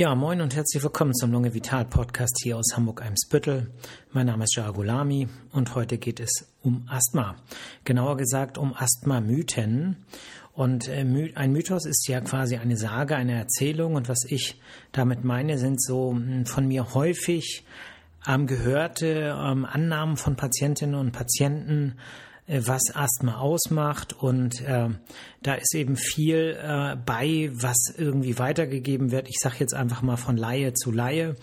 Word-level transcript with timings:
Ja, 0.00 0.14
moin 0.14 0.40
und 0.40 0.56
herzlich 0.56 0.82
willkommen 0.82 1.12
zum 1.14 1.30
Lunge 1.30 1.52
Vital 1.52 1.84
Podcast 1.84 2.40
hier 2.42 2.56
aus 2.56 2.74
Hamburg-Eimsbüttel. 2.74 3.70
Mein 4.12 4.28
Name 4.28 4.44
ist 4.44 4.56
Jargulami 4.56 5.28
und 5.52 5.74
heute 5.74 5.98
geht 5.98 6.20
es 6.20 6.48
um 6.62 6.88
Asthma. 6.88 7.36
Genauer 7.84 8.16
gesagt 8.16 8.56
um 8.56 8.72
Asthma-Mythen. 8.74 9.96
Und 10.54 10.88
äh, 10.88 11.04
ein 11.34 11.52
Mythos 11.52 11.84
ist 11.84 12.08
ja 12.08 12.22
quasi 12.22 12.56
eine 12.56 12.78
Sage, 12.78 13.14
eine 13.14 13.34
Erzählung. 13.34 13.94
Und 13.94 14.08
was 14.08 14.24
ich 14.26 14.58
damit 14.92 15.22
meine, 15.22 15.58
sind 15.58 15.82
so 15.82 16.12
hm, 16.12 16.46
von 16.46 16.66
mir 16.66 16.94
häufig 16.94 17.66
ähm, 18.26 18.46
gehörte 18.46 19.36
ähm, 19.38 19.66
Annahmen 19.66 20.16
von 20.16 20.34
Patientinnen 20.34 20.94
und 20.94 21.12
Patienten, 21.12 21.98
was 22.58 22.94
Asthma 22.94 23.38
ausmacht. 23.38 24.12
Und 24.12 24.60
äh, 24.62 24.88
da 25.42 25.54
ist 25.54 25.74
eben 25.74 25.96
viel 25.96 26.58
äh, 26.60 26.96
bei, 26.96 27.50
was 27.52 27.94
irgendwie 27.96 28.38
weitergegeben 28.38 29.10
wird. 29.10 29.28
Ich 29.28 29.38
sage 29.40 29.56
jetzt 29.60 29.74
einfach 29.74 30.02
mal 30.02 30.16
von 30.16 30.36
Laie 30.36 30.72
zu 30.74 30.90
Laie. 30.90 31.36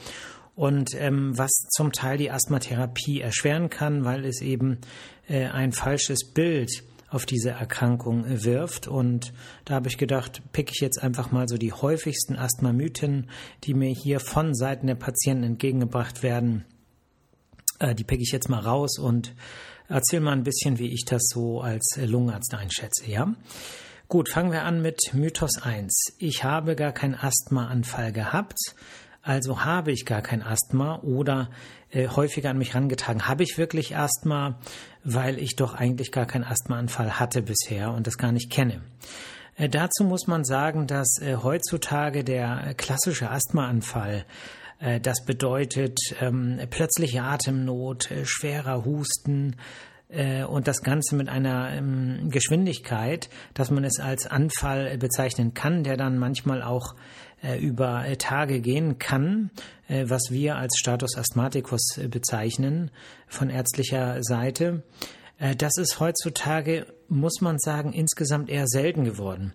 Und 0.56 0.96
ähm, 0.96 1.38
was 1.38 1.52
zum 1.76 1.92
Teil 1.92 2.18
die 2.18 2.32
Asthmatherapie 2.32 3.22
erschweren 3.22 3.70
kann, 3.70 4.06
weil 4.06 4.26
es 4.26 4.42
eben 4.42 4.80
äh, 5.28 5.46
ein 5.46 5.72
falsches 5.72 6.34
Bild 6.34 6.84
auf 7.10 7.26
diese 7.26 7.52
Erkrankung 7.52 8.26
wirft. 8.28 8.88
Und 8.88 9.34
da 9.66 9.76
habe 9.76 9.88
ich 9.88 9.98
gedacht, 9.98 10.42
pick 10.52 10.72
ich 10.72 10.82
jetzt 10.82 11.02
einfach 11.02 11.32
mal 11.32 11.48
so 11.48 11.58
die 11.58 11.74
häufigsten 11.74 12.36
Asthma-Mythen, 12.36 13.30
die 13.64 13.74
mir 13.74 13.92
hier 13.92 14.20
von 14.20 14.54
Seiten 14.54 14.88
der 14.88 14.96
Patienten 14.96 15.44
entgegengebracht 15.44 16.24
werden. 16.24 16.66
Äh, 17.80 17.96
die 17.96 18.04
pick 18.04 18.22
ich 18.22 18.32
jetzt 18.32 18.50
mal 18.50 18.60
raus 18.60 18.98
und 19.00 19.34
erzähl 19.88 20.20
mal 20.20 20.34
ein 20.34 20.44
bisschen, 20.44 20.80
wie 20.80 20.94
ich 20.94 21.06
das 21.06 21.24
so 21.34 21.62
als 21.62 21.98
Lungenarzt 22.02 22.54
einschätze, 22.54 23.10
ja? 23.10 23.34
Gut, 24.10 24.30
fangen 24.30 24.54
wir 24.54 24.64
an 24.64 24.82
mit 24.82 25.14
Mythos 25.14 25.62
1. 25.62 26.14
Ich 26.18 26.46
habe 26.46 26.78
gar 26.78 26.94
keinen 26.94 27.16
Asthmaanfall 27.16 28.14
gehabt, 28.14 28.58
also 29.22 29.66
habe 29.66 29.92
ich 29.92 30.06
gar 30.06 30.22
kein 30.22 30.42
Asthma 30.42 31.00
oder 31.02 31.50
äh, 31.92 32.08
häufiger 32.08 32.50
an 32.50 32.58
mich 32.58 32.74
herangetragen. 32.74 33.28
Habe 33.28 33.44
ich 33.44 33.58
wirklich 33.58 33.98
Asthma, 33.98 34.60
weil 35.04 35.38
ich 35.40 35.58
doch 35.58 35.74
eigentlich 35.74 36.14
gar 36.14 36.26
keinen 36.26 36.46
Asthmaanfall 36.46 37.20
hatte 37.20 37.42
bisher 37.42 37.92
und 37.92 38.08
das 38.08 38.18
gar 38.18 38.32
nicht 38.32 38.50
kenne. 38.50 38.82
Äh, 39.58 39.68
dazu 39.68 40.06
muss 40.06 40.28
man 40.28 40.46
sagen, 40.46 40.88
dass 40.88 41.20
äh, 41.22 41.36
heutzutage 41.36 42.24
der 42.24 42.74
klassische 42.76 43.30
Asthmaanfall 43.30 44.20
äh, 44.20 44.24
das 44.80 45.26
bedeutet 45.26 46.00
ähm, 46.22 46.60
plötzliche 46.70 47.24
Atemnot, 47.24 48.12
äh, 48.12 48.26
schwerer 48.26 48.86
Husten, 48.86 49.56
äh, 50.10 50.44
und 50.44 50.68
das 50.68 50.84
Ganze 50.84 51.16
mit 51.16 51.30
einer 51.30 51.74
ähm, 51.74 52.30
Geschwindigkeit, 52.30 53.30
dass 53.54 53.72
man 53.72 53.84
es 53.84 54.00
als 54.00 54.28
Anfall 54.28 54.98
bezeichnen 54.98 55.54
kann, 55.54 55.84
der 55.84 55.98
dann 55.98 56.18
manchmal 56.18 56.62
auch 56.62 56.96
über 57.62 58.04
Tage 58.18 58.62
gehen 58.62 58.98
kann, 58.98 59.52
was 59.88 60.32
wir 60.32 60.56
als 60.56 60.76
Status 60.80 61.16
Asthmaticus 61.16 62.00
bezeichnen 62.10 62.90
von 63.28 63.52
ärztlicher 63.52 64.24
Seite. 64.24 64.82
Das 65.60 65.78
ist 65.78 66.00
heutzutage, 66.00 66.88
muss 67.10 67.40
man 67.40 67.60
sagen, 67.60 67.94
insgesamt 67.94 68.50
eher 68.50 68.66
selten 68.66 69.04
geworden. 69.04 69.54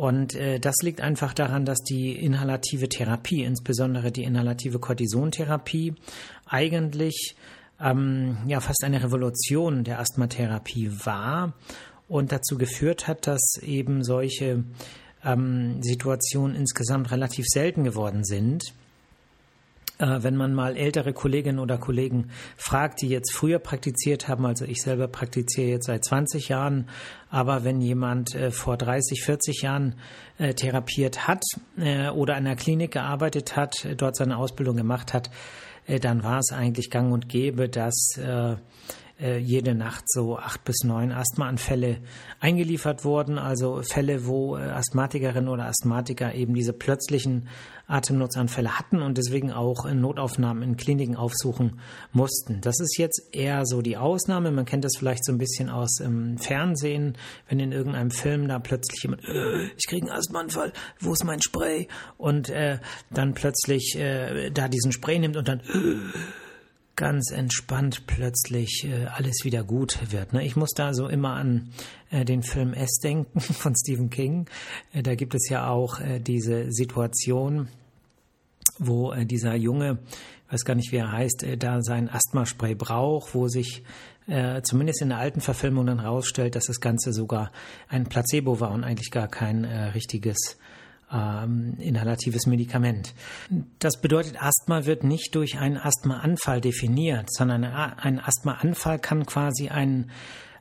Und 0.00 0.34
äh, 0.34 0.58
das 0.58 0.76
liegt 0.82 1.02
einfach 1.02 1.34
daran, 1.34 1.66
dass 1.66 1.80
die 1.80 2.12
inhalative 2.12 2.88
Therapie, 2.88 3.42
insbesondere 3.42 4.10
die 4.10 4.22
inhalative 4.22 4.78
Cortisontherapie, 4.78 5.92
eigentlich 6.46 7.36
ähm, 7.78 8.38
ja 8.46 8.60
fast 8.60 8.82
eine 8.82 9.02
Revolution 9.02 9.84
der 9.84 10.00
Asthmatherapie 10.00 10.90
war 11.04 11.52
und 12.08 12.32
dazu 12.32 12.56
geführt 12.56 13.08
hat, 13.08 13.26
dass 13.26 13.58
eben 13.62 14.02
solche 14.02 14.64
ähm, 15.22 15.82
Situationen 15.82 16.56
insgesamt 16.56 17.10
relativ 17.10 17.44
selten 17.46 17.84
geworden 17.84 18.24
sind. 18.24 18.72
Äh, 20.00 20.22
wenn 20.22 20.34
man 20.34 20.54
mal 20.54 20.76
ältere 20.76 21.12
Kolleginnen 21.12 21.58
oder 21.58 21.76
Kollegen 21.76 22.30
fragt, 22.56 23.02
die 23.02 23.08
jetzt 23.08 23.34
früher 23.34 23.58
praktiziert 23.58 24.28
haben, 24.28 24.46
also 24.46 24.64
ich 24.64 24.80
selber 24.80 25.08
praktiziere 25.08 25.68
jetzt 25.68 25.86
seit 25.86 26.04
20 26.04 26.48
Jahren, 26.48 26.88
aber 27.28 27.64
wenn 27.64 27.82
jemand 27.82 28.34
äh, 28.34 28.50
vor 28.50 28.78
30, 28.78 29.22
40 29.22 29.62
Jahren 29.62 29.96
äh, 30.38 30.54
therapiert 30.54 31.28
hat 31.28 31.44
oder 32.14 32.36
in 32.36 32.46
einer 32.46 32.56
Klinik 32.56 32.92
gearbeitet 32.92 33.56
hat, 33.56 33.86
dort 33.96 34.16
seine 34.16 34.36
Ausbildung 34.36 34.76
gemacht 34.76 35.12
hat, 35.12 35.30
dann 36.00 36.22
war 36.22 36.38
es 36.38 36.52
eigentlich 36.52 36.90
gang 36.90 37.12
und 37.12 37.28
gäbe, 37.28 37.68
dass 37.68 38.18
äh, 39.20 39.38
jede 39.38 39.74
Nacht 39.74 40.04
so 40.06 40.38
acht 40.38 40.64
bis 40.64 40.84
neun 40.84 41.12
Asthmaanfälle 41.12 41.98
eingeliefert 42.40 43.04
wurden, 43.04 43.38
also 43.38 43.82
Fälle, 43.82 44.26
wo 44.26 44.56
äh, 44.56 44.62
Asthmatikerinnen 44.62 45.48
oder 45.48 45.66
Asthmatiker 45.66 46.34
eben 46.34 46.54
diese 46.54 46.72
plötzlichen 46.72 47.48
Atemnotsanfälle 47.86 48.78
hatten 48.78 49.02
und 49.02 49.18
deswegen 49.18 49.52
auch 49.52 49.84
in 49.84 50.00
Notaufnahmen 50.00 50.62
in 50.62 50.76
Kliniken 50.76 51.16
aufsuchen 51.16 51.80
mussten. 52.12 52.60
Das 52.60 52.78
ist 52.80 52.96
jetzt 52.98 53.28
eher 53.32 53.66
so 53.66 53.82
die 53.82 53.96
Ausnahme. 53.96 54.50
Man 54.52 54.64
kennt 54.64 54.84
das 54.84 54.96
vielleicht 54.96 55.24
so 55.24 55.32
ein 55.32 55.38
bisschen 55.38 55.68
aus 55.68 55.96
dem 55.96 56.38
Fernsehen, 56.38 57.16
wenn 57.48 57.58
in 57.58 57.72
irgendeinem 57.72 58.10
Film 58.10 58.48
da 58.48 58.58
plötzlich 58.58 59.02
jemand, 59.02 59.24
äh, 59.24 59.64
ich 59.76 59.86
kriege 59.88 60.06
einen 60.06 60.16
Asthmaanfall, 60.16 60.72
wo 61.00 61.12
ist 61.12 61.24
mein 61.24 61.42
Spray? 61.42 61.88
Und 62.16 62.48
äh, 62.48 62.78
dann 63.10 63.34
plötzlich 63.34 63.96
äh, 63.96 64.50
da 64.50 64.68
diesen 64.68 64.92
Spray 64.92 65.18
nimmt 65.18 65.36
und 65.36 65.48
dann 65.48 65.60
äh, 65.60 66.18
ganz 67.00 67.30
entspannt 67.30 68.06
plötzlich 68.06 68.84
äh, 68.84 69.06
alles 69.06 69.42
wieder 69.42 69.64
gut 69.64 70.12
wird. 70.12 70.34
Ne? 70.34 70.44
Ich 70.44 70.54
muss 70.54 70.72
da 70.76 70.92
so 70.92 71.08
immer 71.08 71.32
an 71.32 71.70
äh, 72.10 72.26
den 72.26 72.42
Film 72.42 72.74
S 72.74 72.98
denken 73.02 73.40
von 73.40 73.74
Stephen 73.74 74.10
King. 74.10 74.50
Äh, 74.92 75.02
da 75.02 75.14
gibt 75.14 75.34
es 75.34 75.48
ja 75.48 75.70
auch 75.70 75.98
äh, 75.98 76.20
diese 76.20 76.70
Situation, 76.70 77.68
wo 78.78 79.12
äh, 79.12 79.24
dieser 79.24 79.54
Junge, 79.54 80.00
weiß 80.50 80.66
gar 80.66 80.74
nicht, 80.74 80.92
wie 80.92 80.98
er 80.98 81.10
heißt, 81.10 81.42
äh, 81.42 81.56
da 81.56 81.80
sein 81.80 82.10
Asthmaspray 82.10 82.74
braucht, 82.74 83.34
wo 83.34 83.48
sich 83.48 83.82
zumindest 84.62 85.02
in 85.02 85.08
der 85.08 85.18
alten 85.18 85.40
Verfilmung 85.40 85.86
dann 85.86 86.02
herausstellt, 86.02 86.54
dass 86.54 86.66
das 86.66 86.78
Ganze 86.78 87.12
sogar 87.12 87.50
ein 87.88 88.04
Placebo 88.04 88.60
war 88.60 88.70
und 88.70 88.84
eigentlich 88.84 89.10
gar 89.10 89.26
kein 89.26 89.64
richtiges 89.64 90.56
ähm, 91.12 91.74
inhalatives 91.78 92.46
Medikament. 92.46 93.14
Das 93.78 94.00
bedeutet, 94.00 94.42
Asthma 94.42 94.86
wird 94.86 95.04
nicht 95.04 95.34
durch 95.34 95.58
einen 95.58 95.76
Asthmaanfall 95.76 96.60
definiert, 96.60 97.26
sondern 97.32 97.64
ein 97.64 98.20
Asthmaanfall 98.20 98.98
kann 98.98 99.26
quasi 99.26 99.68
ein 99.68 100.10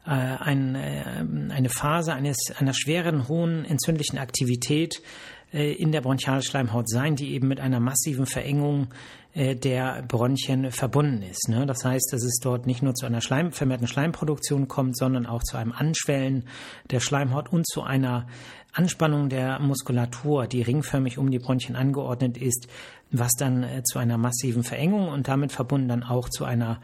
äh, 0.08 0.12
äh, 0.12 1.04
eine 1.50 1.70
Phase 1.70 2.14
eines, 2.14 2.38
einer 2.58 2.74
schweren, 2.74 3.28
hohen 3.28 3.66
entzündlichen 3.66 4.18
Aktivität 4.18 4.96
äh, 4.96 5.39
in 5.52 5.92
der 5.92 6.02
Bronchialschleimhaut 6.02 6.88
sein, 6.90 7.16
die 7.16 7.34
eben 7.34 7.48
mit 7.48 7.60
einer 7.60 7.80
massiven 7.80 8.26
Verengung 8.26 8.88
äh, 9.34 9.56
der 9.56 10.02
Bronchien 10.08 10.72
verbunden 10.72 11.22
ist. 11.22 11.50
Ne? 11.50 11.66
Das 11.68 11.86
heißt, 11.86 12.10
dass 12.12 12.24
es 12.24 12.40
dort 12.42 12.66
nicht 12.66 12.82
nur 12.82 12.96
zu 12.96 13.06
einer 13.06 13.22
Schleim, 13.22 13.52
vermehrten 13.52 13.88
Schleimproduktion 13.88 14.68
kommt, 14.68 14.98
sondern 14.98 15.28
auch 15.28 15.44
zu 15.44 15.58
einem 15.58 15.72
Anschwellen 15.72 16.46
der 16.90 17.00
Schleimhaut 17.00 17.52
und 17.52 17.68
zu 17.68 17.84
einer 17.84 18.26
Anspannung 18.74 19.30
der 19.30 19.60
Muskulatur, 19.60 20.48
die 20.48 20.64
ringförmig 20.64 21.20
um 21.20 21.30
die 21.30 21.40
Bronchien 21.40 21.76
angeordnet 21.76 22.38
ist, 22.38 22.68
was 23.12 23.32
dann 23.34 23.64
äh, 23.64 23.84
zu 23.84 24.00
einer 24.00 24.18
massiven 24.18 24.64
Verengung 24.64 25.10
und 25.10 25.28
damit 25.28 25.52
verbunden 25.52 25.90
dann 25.90 26.04
auch 26.04 26.30
zu 26.30 26.46
einer 26.46 26.82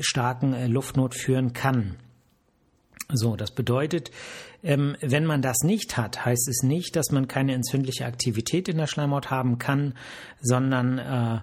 starken 0.00 0.70
Luftnot 0.70 1.14
führen 1.14 1.52
kann. 1.52 1.96
So, 3.10 3.36
das 3.36 3.52
bedeutet, 3.52 4.10
ähm, 4.62 4.94
wenn 5.00 5.24
man 5.24 5.40
das 5.40 5.62
nicht 5.62 5.96
hat, 5.96 6.26
heißt 6.26 6.46
es 6.46 6.62
nicht, 6.62 6.94
dass 6.94 7.10
man 7.10 7.26
keine 7.26 7.54
entzündliche 7.54 8.04
Aktivität 8.04 8.68
in 8.68 8.76
der 8.76 8.86
Schleimhaut 8.86 9.30
haben 9.30 9.56
kann, 9.56 9.94
sondern 10.42 10.98
äh, 10.98 11.38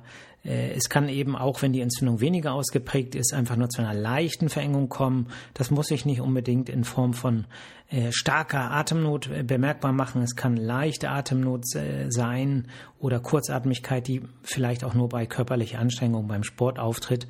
es 0.45 0.89
kann 0.89 1.09
eben 1.09 1.35
auch, 1.35 1.61
wenn 1.61 1.73
die 1.73 1.81
Entzündung 1.81 2.21
weniger 2.21 2.53
ausgeprägt 2.53 3.15
ist, 3.15 3.33
einfach 3.33 3.55
nur 3.55 3.69
zu 3.69 3.81
einer 3.81 3.93
leichten 3.93 4.49
Verengung 4.49 4.89
kommen. 4.89 5.27
Das 5.53 5.71
muss 5.71 5.87
sich 5.87 6.05
nicht 6.05 6.21
unbedingt 6.21 6.69
in 6.69 6.83
Form 6.83 7.13
von 7.13 7.45
äh, 7.89 8.11
starker 8.11 8.71
Atemnot 8.71 9.29
äh, 9.29 9.43
bemerkbar 9.43 9.91
machen. 9.91 10.23
Es 10.23 10.35
kann 10.35 10.57
leichte 10.57 11.09
Atemnot 11.09 11.65
sein 12.09 12.67
oder 12.99 13.19
Kurzatmigkeit, 13.19 14.07
die 14.07 14.23
vielleicht 14.41 14.83
auch 14.83 14.95
nur 14.95 15.09
bei 15.09 15.27
körperlicher 15.27 15.79
Anstrengung 15.79 16.27
beim 16.27 16.43
Sport 16.43 16.79
auftritt. 16.79 17.27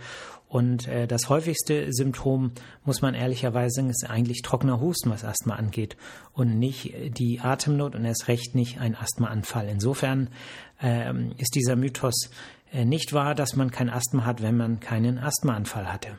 Und 0.47 0.87
äh, 0.87 1.07
das 1.07 1.27
häufigste 1.27 1.91
Symptom, 1.91 2.51
muss 2.85 3.01
man 3.01 3.15
ehrlicherweise 3.15 3.75
sagen, 3.75 3.89
ist 3.89 4.09
eigentlich 4.09 4.41
trockener 4.41 4.79
Husten, 4.79 5.09
was 5.09 5.25
Asthma 5.25 5.55
angeht 5.55 5.97
und 6.31 6.57
nicht 6.57 6.93
die 7.17 7.41
Atemnot 7.41 7.93
und 7.93 8.05
erst 8.05 8.29
recht 8.29 8.55
nicht 8.55 8.79
ein 8.79 8.95
Asthmaanfall. 8.95 9.67
Insofern 9.67 10.29
ähm, 10.81 11.33
ist 11.37 11.55
dieser 11.55 11.75
Mythos 11.75 12.29
äh, 12.29 12.54
nicht 12.83 13.13
wahr, 13.13 13.35
dass 13.35 13.55
man 13.55 13.71
kein 13.71 13.89
Asthma 13.89 14.25
hat, 14.25 14.41
wenn 14.41 14.57
man 14.57 14.79
keinen 14.79 15.17
Asthmaanfall 15.17 15.91
hatte. 15.91 16.17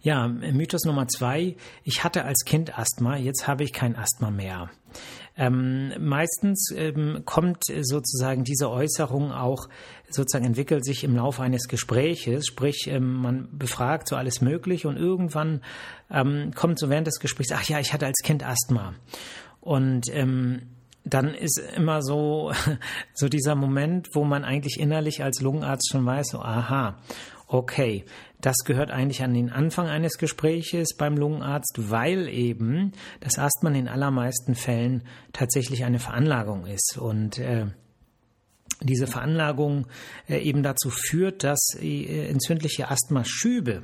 Ja, 0.00 0.26
Mythos 0.28 0.84
Nummer 0.84 1.06
zwei. 1.08 1.56
Ich 1.84 2.04
hatte 2.04 2.24
als 2.24 2.44
Kind 2.44 2.78
Asthma, 2.78 3.16
jetzt 3.16 3.46
habe 3.46 3.64
ich 3.64 3.72
kein 3.72 3.96
Asthma 3.96 4.30
mehr. 4.30 4.70
Ähm, 5.36 5.92
meistens 5.98 6.70
ähm, 6.76 7.22
kommt 7.24 7.64
sozusagen 7.64 8.44
diese 8.44 8.68
Äußerung 8.68 9.32
auch 9.32 9.68
sozusagen 10.10 10.44
entwickelt 10.44 10.84
sich 10.84 11.04
im 11.04 11.16
Laufe 11.16 11.42
eines 11.42 11.68
Gespräches, 11.68 12.46
sprich 12.46 12.86
ähm, 12.88 13.14
man 13.14 13.48
befragt 13.56 14.08
so 14.08 14.16
alles 14.16 14.42
möglich 14.42 14.84
und 14.84 14.98
irgendwann 14.98 15.62
ähm, 16.10 16.52
kommt 16.54 16.78
so 16.78 16.90
während 16.90 17.06
des 17.06 17.18
Gesprächs, 17.18 17.50
ach 17.52 17.66
ja, 17.66 17.80
ich 17.80 17.94
hatte 17.94 18.04
als 18.04 18.20
Kind 18.22 18.44
Asthma 18.44 18.92
und 19.62 20.14
ähm, 20.14 20.62
dann 21.04 21.34
ist 21.34 21.58
immer 21.76 22.02
so, 22.02 22.52
so 23.14 23.28
dieser 23.28 23.54
Moment, 23.54 24.10
wo 24.14 24.24
man 24.24 24.44
eigentlich 24.44 24.78
innerlich 24.78 25.22
als 25.22 25.40
Lungenarzt 25.40 25.90
schon 25.90 26.06
weiß, 26.06 26.28
so, 26.28 26.40
aha, 26.40 26.98
okay, 27.48 28.04
das 28.40 28.56
gehört 28.64 28.90
eigentlich 28.90 29.22
an 29.22 29.34
den 29.34 29.50
Anfang 29.50 29.88
eines 29.88 30.18
Gespräches 30.18 30.96
beim 30.96 31.16
Lungenarzt, 31.16 31.90
weil 31.90 32.28
eben 32.28 32.92
das 33.20 33.38
Asthma 33.38 33.70
in 33.70 33.88
allermeisten 33.88 34.54
Fällen 34.54 35.04
tatsächlich 35.32 35.84
eine 35.84 36.00
Veranlagung 36.00 36.66
ist. 36.66 36.98
Und 36.98 37.38
äh, 37.38 37.66
diese 38.82 39.06
Veranlagung 39.06 39.86
äh, 40.28 40.38
eben 40.38 40.62
dazu 40.62 40.90
führt, 40.90 41.44
dass 41.44 41.76
äh, 41.80 42.28
entzündliche 42.28 42.90
Asthmaschübe, 42.90 43.82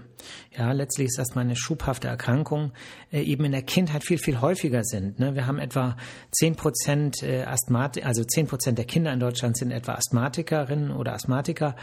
ja, 0.57 0.73
letztlich 0.73 1.09
ist 1.09 1.19
Asthma 1.19 1.43
eine 1.43 1.57
schubhafte 1.57 2.09
Erkrankung, 2.09 2.73
äh, 3.13 3.23
eben 3.23 3.45
in 3.45 3.53
der 3.53 3.63
Kindheit 3.63 4.05
viel, 4.05 4.19
viel 4.19 4.41
häufiger 4.41 4.85
sind. 4.85 5.19
Ne? 5.19 5.35
Wir 5.35 5.47
haben 5.47 5.59
etwa 5.59 5.97
10 6.33 6.57
Prozent 6.57 7.23
Asthmatik, 7.23 8.05
also 8.05 8.25
10 8.25 8.47
Prozent 8.47 8.79
der 8.79 8.85
Kinder 8.85 9.13
in 9.13 9.21
Deutschland 9.21 9.57
sind 9.57 9.71
etwa 9.71 9.95
Asthmatikerinnen 9.95 10.91
oder 10.91 11.15
Asthmatiker 11.15 11.75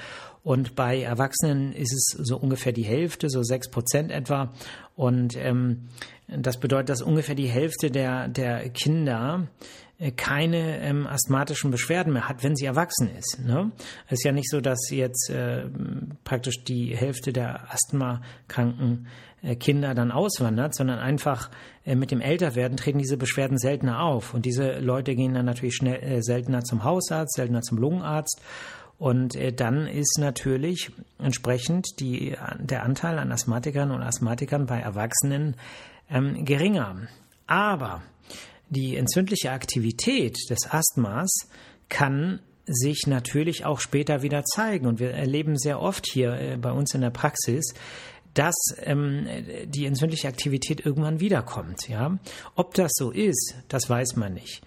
und 0.45 0.75
bei 0.75 1.01
Erwachsenen 1.01 1.73
ist 1.73 1.91
es 1.91 2.23
so 2.23 2.37
ungefähr 2.37 2.71
die 2.71 2.83
Hälfte, 2.83 3.31
so 3.31 3.41
6 3.41 3.71
Prozent 3.71 4.11
etwa. 4.11 4.53
Und 4.95 5.35
ähm, 5.37 5.87
das 6.27 6.59
bedeutet, 6.59 6.89
dass 6.89 7.01
ungefähr 7.01 7.33
die 7.33 7.47
Hälfte 7.47 7.89
der, 7.89 8.27
der 8.27 8.69
Kinder 8.69 9.47
keine 10.17 10.81
ähm, 10.81 11.07
asthmatischen 11.07 11.71
Beschwerden 11.71 12.11
mehr 12.11 12.27
hat, 12.27 12.43
wenn 12.43 12.55
sie 12.55 12.65
erwachsen 12.65 13.09
ist. 13.17 13.39
Ne? 13.45 13.71
Es 14.07 14.19
ist 14.19 14.25
ja 14.25 14.33
nicht 14.33 14.49
so, 14.49 14.59
dass 14.59 14.89
jetzt 14.89 15.29
äh, 15.29 15.65
praktisch 16.25 16.63
die 16.63 16.95
Hälfte 16.95 17.31
der 17.31 17.71
asthmakranken 17.71 19.07
äh, 19.41 19.55
Kinder 19.55 19.93
dann 19.93 20.11
auswandert, 20.11 20.75
sondern 20.75 20.99
einfach 20.99 21.49
äh, 21.85 21.95
mit 21.95 22.11
dem 22.11 22.19
Älterwerden 22.19 22.75
treten 22.75 22.97
diese 22.97 23.15
Beschwerden 23.15 23.57
seltener 23.57 24.01
auf. 24.01 24.33
Und 24.33 24.45
diese 24.45 24.79
Leute 24.79 25.15
gehen 25.15 25.33
dann 25.33 25.45
natürlich 25.45 25.75
schnell, 25.75 26.03
äh, 26.03 26.21
seltener 26.21 26.63
zum 26.63 26.83
Hausarzt, 26.83 27.35
seltener 27.35 27.61
zum 27.61 27.77
Lungenarzt. 27.77 28.41
Und 28.97 29.35
äh, 29.35 29.53
dann 29.53 29.87
ist 29.87 30.17
natürlich 30.19 30.91
entsprechend 31.19 31.99
die, 32.01 32.35
der 32.59 32.83
Anteil 32.83 33.17
an 33.17 33.31
Asthmatikern 33.31 33.91
und 33.91 34.01
Asthmatikern 34.01 34.65
bei 34.65 34.79
Erwachsenen 34.79 35.55
ähm, 36.09 36.43
geringer. 36.43 37.07
Aber 37.47 38.01
die 38.69 38.95
entzündliche 38.95 39.51
Aktivität 39.51 40.37
des 40.49 40.69
Asthmas 40.69 41.31
kann 41.89 42.39
sich 42.65 43.05
natürlich 43.07 43.65
auch 43.65 43.79
später 43.79 44.21
wieder 44.21 44.43
zeigen. 44.43 44.87
Und 44.87 44.99
wir 44.99 45.11
erleben 45.11 45.57
sehr 45.57 45.79
oft 45.81 46.07
hier 46.07 46.33
äh, 46.33 46.57
bei 46.57 46.71
uns 46.71 46.93
in 46.93 47.01
der 47.01 47.11
Praxis, 47.11 47.73
dass 48.33 48.55
ähm, 48.79 49.27
die 49.65 49.85
entzündliche 49.85 50.27
Aktivität 50.27 50.85
irgendwann 50.85 51.19
wiederkommt. 51.19 51.87
Ja? 51.87 52.17
Ob 52.55 52.73
das 52.73 52.91
so 52.95 53.11
ist, 53.11 53.55
das 53.69 53.89
weiß 53.89 54.15
man 54.17 54.33
nicht. 54.33 54.61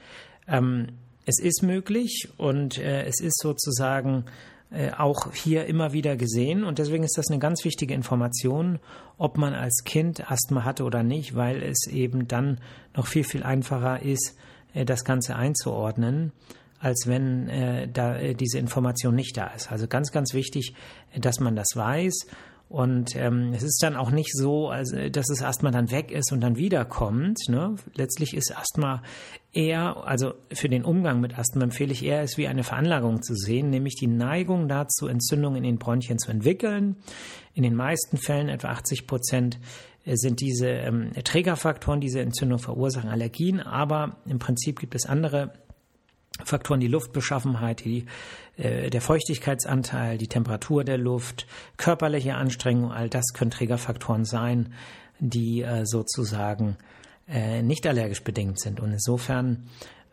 Ähm, 0.47 0.89
es 1.27 1.39
ist 1.39 1.63
möglich 1.63 2.29
und 2.39 2.79
äh, 2.79 3.05
es 3.05 3.21
ist 3.21 3.39
sozusagen 3.41 4.25
äh, 4.71 4.91
auch 4.93 5.33
hier 5.33 5.67
immer 5.67 5.93
wieder 5.93 6.17
gesehen. 6.17 6.65
Und 6.65 6.79
deswegen 6.79 7.03
ist 7.03 7.17
das 7.17 7.31
eine 7.31 7.39
ganz 7.39 7.65
wichtige 7.65 7.95
Information, 7.95 8.79
ob 9.17 9.39
man 9.39 9.55
als 9.55 9.83
Kind 9.85 10.31
Asthma 10.31 10.65
hatte 10.65 10.85
oder 10.85 11.03
nicht, 11.03 11.35
weil 11.35 11.63
es 11.63 11.87
eben 11.87 12.29
dann 12.29 12.61
noch 12.95 13.07
viel, 13.07 13.25
viel 13.25 13.43
einfacher 13.43 14.03
ist, 14.03 14.37
äh, 14.75 14.85
das 14.85 15.05
Ganze 15.05 15.37
einzuordnen, 15.37 16.33
als 16.81 17.07
wenn 17.07 17.49
äh, 17.49 17.89
da 17.89 18.19
diese 18.35 18.59
Information 18.59 19.15
nicht 19.15 19.37
da 19.37 19.47
ist. 19.49 19.73
Also 19.73 19.89
ganz, 19.89 20.13
ganz 20.13 20.35
wichtig, 20.35 20.75
dass 21.17 21.41
man 21.41 21.57
das 21.57 21.69
weiß 21.75 22.27
und 22.69 23.17
ähm, 23.17 23.53
es 23.55 23.63
ist 23.63 23.83
dann 23.83 23.97
auch 23.97 24.11
nicht 24.11 24.31
so, 24.35 24.69
also, 24.69 25.09
dass 25.09 25.27
das 25.27 25.43
Asthma 25.43 25.71
dann 25.71 25.91
weg 25.91 26.11
ist 26.11 26.33
und 26.33 26.43
dann 26.43 26.57
wiederkommt. 26.57 27.39
Ne? 27.49 27.77
Letztlich 27.95 28.35
ist 28.35 28.55
Asthma 28.55 29.03
eher, 29.55 30.07
also 30.07 30.35
für 30.53 30.69
den 30.69 30.85
Umgang 30.85 31.21
mit 31.21 31.39
Asthma 31.39 31.65
empfehle 31.65 31.93
ich 31.93 32.05
eher, 32.05 32.21
es 32.21 32.37
wie 32.37 32.47
eine 32.47 32.65
Veranlagung 32.65 33.23
zu 33.23 33.35
sehen, 33.35 33.71
nämlich 33.71 33.95
die 33.95 34.07
Neigung 34.07 34.69
dazu, 34.69 35.07
Entzündungen 35.07 35.57
in 35.57 35.63
den 35.63 35.79
Bronchien 35.79 36.19
zu 36.19 36.31
entwickeln. 36.31 36.97
In 37.55 37.63
den 37.63 37.75
meisten 37.75 38.19
Fällen, 38.19 38.51
etwa 38.51 38.69
80 38.69 39.07
Prozent, 39.07 39.59
äh, 40.05 40.17
sind 40.17 40.43
diese 40.43 40.69
ähm, 40.69 41.13
Trägerfaktoren, 41.25 42.01
diese 42.01 42.21
Entzündung 42.21 42.59
verursachen 42.59 43.09
Allergien, 43.09 43.61
aber 43.61 44.19
im 44.27 44.39
Prinzip 44.39 44.79
gibt 44.79 44.95
es 44.95 45.07
andere 45.07 45.53
Faktoren, 46.45 46.81
die 46.81 46.89
Luftbeschaffenheit, 46.89 47.85
die, 47.85 48.07
äh, 48.57 48.91
der 48.91 49.01
Feuchtigkeitsanteil, 49.01 50.19
die 50.19 50.29
Temperatur 50.29 50.85
der 50.85 50.99
Luft, 50.99 51.47
körperliche 51.77 52.35
Anstrengung, 52.35 52.93
all 52.93 53.09
das 53.09 53.33
können 53.33 53.51
Trägerfaktoren 53.51 54.25
sein, 54.25 54.73
die 55.19 55.63
äh, 55.63 55.85
sozusagen 55.85 56.77
äh, 57.29 57.63
nicht 57.63 57.87
allergisch 57.87 58.23
bedingt 58.23 58.61
sind. 58.61 58.81
Und 58.81 58.93
insofern 58.93 59.69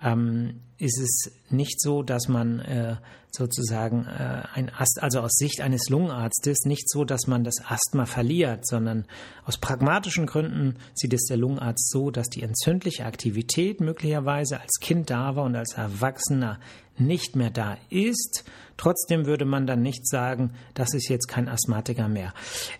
ähm, 0.06 0.62
ist 0.78 1.00
es 1.00 1.32
nicht 1.50 1.82
so, 1.82 2.04
dass 2.04 2.28
man 2.28 2.60
äh, 2.60 2.98
sozusagen 3.32 4.06
äh, 4.06 4.44
ein 4.54 4.72
Ast, 4.78 5.02
also 5.02 5.20
aus 5.22 5.34
Sicht 5.34 5.62
eines 5.62 5.90
Lungenarztes 5.90 6.66
nicht 6.66 6.90
so, 6.90 7.06
dass 7.06 7.28
man 7.28 7.44
das 7.44 7.56
Asthma 7.66 8.06
verliert, 8.06 8.68
sondern 8.68 9.06
aus 9.46 9.58
pragmatischen 9.58 10.26
Gründen 10.26 10.78
sieht 10.94 11.14
es 11.14 11.26
der 11.26 11.38
Lungenarzt 11.38 11.90
so, 11.90 12.12
dass 12.12 12.28
die 12.28 12.44
entzündliche 12.44 13.06
Aktivität 13.06 13.82
möglicherweise 13.82 14.62
als 14.62 14.80
Kind 14.80 15.10
da 15.10 15.36
war 15.36 15.44
und 15.44 15.56
als 15.56 15.74
Erwachsener 15.74 16.60
nicht 16.98 17.36
mehr 17.36 17.50
da 17.50 17.78
ist. 17.90 18.46
Trotzdem 18.78 19.26
würde 19.26 19.46
man 19.46 19.66
dann 19.66 19.82
nicht 19.82 20.08
sagen, 20.08 20.54
das 20.76 20.94
ist 20.94 21.10
jetzt 21.10 21.28
kein 21.28 21.50
Asthmatiker 21.50 22.08
mehr. 22.08 22.34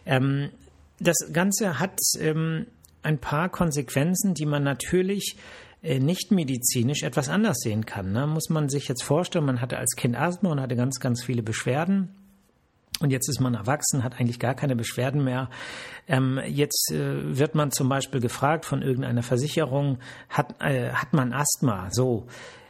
Ähm, 0.06 0.52
das 1.00 1.18
Ganze 1.34 1.80
hat 1.80 1.98
ähm, 2.20 2.68
ein 3.04 3.20
paar 3.20 3.50
Konsequenzen, 3.50 4.34
die 4.34 4.46
man 4.46 4.64
natürlich 4.64 5.38
nicht 6.00 6.32
medizinisch 6.32 7.04
etwas 7.04 7.30
anders 7.30 7.58
sehen 7.60 7.86
kann. 7.86 8.12
Ne? 8.12 8.28
Muss 8.28 8.50
man 8.50 8.70
sich 8.70 8.88
jetzt 8.88 9.04
vorstellen, 9.04 9.46
man 9.46 9.62
hatte 9.62 9.78
als 9.78 9.96
Kind 9.96 10.16
Asthma 10.16 10.52
und 10.52 10.60
hatte 10.60 10.76
ganz, 10.76 11.00
ganz 11.00 11.24
viele 11.24 11.44
Beschwerden. 11.44 12.10
Und 13.02 13.12
jetzt 13.12 13.28
ist 13.28 13.42
man 13.42 13.56
erwachsen, 13.56 14.04
hat 14.04 14.20
eigentlich 14.20 14.40
gar 14.40 14.56
keine 14.56 14.76
Beschwerden 14.76 15.24
mehr. 15.24 15.50
Ähm, 16.08 16.40
jetzt 16.48 16.92
äh, 16.92 17.38
wird 17.38 17.54
man 17.54 17.72
zum 17.72 17.90
Beispiel 17.90 18.22
gefragt 18.22 18.66
von 18.66 18.82
irgendeiner 18.82 19.24
Versicherung, 19.24 20.00
hat, 20.30 20.62
äh, 20.62 20.92
hat 20.92 21.14
man 21.14 21.34
Asthma? 21.34 21.90
So, 21.92 22.28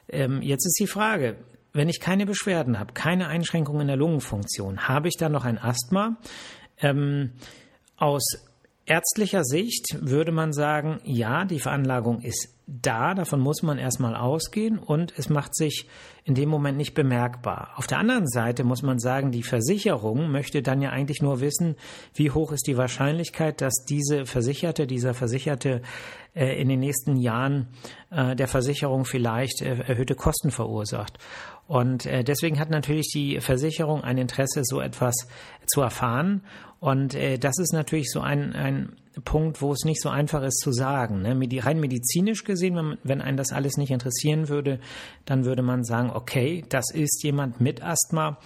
ähm, 0.10 0.42
jetzt 0.42 0.66
ist 0.66 0.80
die 0.80 0.88
Frage, 0.88 1.38
wenn 1.74 1.90
ich 1.90 2.00
keine 2.00 2.26
Beschwerden 2.26 2.80
habe, 2.80 2.94
keine 2.94 3.28
Einschränkungen 3.28 3.82
in 3.82 3.88
der 3.88 3.98
Lungenfunktion, 3.98 4.88
habe 4.88 5.10
ich 5.10 5.16
dann 5.18 5.32
noch 5.32 5.46
ein 5.46 5.60
Asthma? 5.60 6.18
Ähm, 6.80 7.34
aus 7.98 8.24
ärztlicher 8.86 9.44
Sicht 9.44 9.98
würde 10.00 10.32
man 10.32 10.54
sagen, 10.54 11.00
ja, 11.04 11.46
die 11.46 11.60
Veranlagung 11.60 12.22
ist 12.22 12.56
da, 12.68 13.14
davon 13.14 13.40
muss 13.42 13.62
man 13.62 13.78
erstmal 13.78 14.16
ausgehen 14.16 14.80
und 14.80 15.14
es 15.18 15.30
macht 15.30 15.56
sich 15.56 15.88
in 16.24 16.34
dem 16.34 16.50
Moment 16.50 16.78
nicht 16.78 16.96
bemerkbar. 16.96 17.74
Auf 17.76 17.86
der 17.86 18.00
anderen 18.00 18.28
Seite 18.28 18.64
muss 18.64 18.82
man 18.82 18.98
sagen, 18.98 19.32
die 19.32 19.44
Versicherung 19.44 20.32
möchte 20.32 20.64
dann 20.64 20.82
ja 20.82 20.90
eigentlich 20.90 21.22
nur 21.22 21.42
wissen, 21.42 21.76
wie 22.16 22.32
hoch 22.32 22.52
ist 22.52 22.66
die 22.66 22.78
Wahrscheinlichkeit, 22.78 23.62
dass 23.62 23.86
diese 23.88 24.26
Versicherte, 24.26 24.88
dieser 24.88 25.14
Versicherte 25.14 25.84
äh, 26.34 26.60
in 26.60 26.68
den 26.68 26.80
nächsten 26.80 27.18
Jahren 27.18 27.68
äh, 28.10 28.36
der 28.36 28.48
Versicherung 28.48 29.06
vielleicht 29.06 29.62
äh, 29.62 29.78
erhöhte 29.82 30.16
Kosten 30.16 30.50
verursacht. 30.50 31.20
Und 31.68 32.06
deswegen 32.06 32.60
hat 32.60 32.70
natürlich 32.70 33.10
die 33.12 33.40
Versicherung 33.40 34.04
ein 34.04 34.20
Interesse, 34.20 34.62
so 34.64 34.82
etwas 34.82 35.16
zu 35.66 35.82
erfahren. 35.82 36.44
Und 36.86 37.16
äh, 37.16 37.40
das 37.40 37.58
ist 37.58 37.74
natürlich 37.74 38.12
so 38.12 38.20
ein, 38.20 38.54
ein 38.54 38.96
Punkt, 39.24 39.60
wo 39.64 39.72
es 39.72 39.86
nicht 39.86 40.00
so 40.00 40.10
einfach 40.10 40.44
ist 40.44 40.60
zu 40.60 40.72
sagen. 40.72 41.24
Ne? 41.24 41.36
Rein 41.64 41.80
medizinisch 41.80 42.44
gesehen, 42.44 42.76
wenn, 42.76 42.98
wenn 43.04 43.22
einen 43.22 43.38
das 43.38 43.52
alles 43.52 43.78
nicht 43.78 43.90
interessieren 43.90 44.50
würde, 44.50 44.80
dann 45.26 45.46
würde 45.46 45.64
man 45.64 45.84
sagen, 45.84 46.12
okay, 46.12 46.64
das 46.70 46.92
ist 46.94 47.24
jemand 47.24 47.60
mit 47.60 47.82
Asthma, 47.82 48.38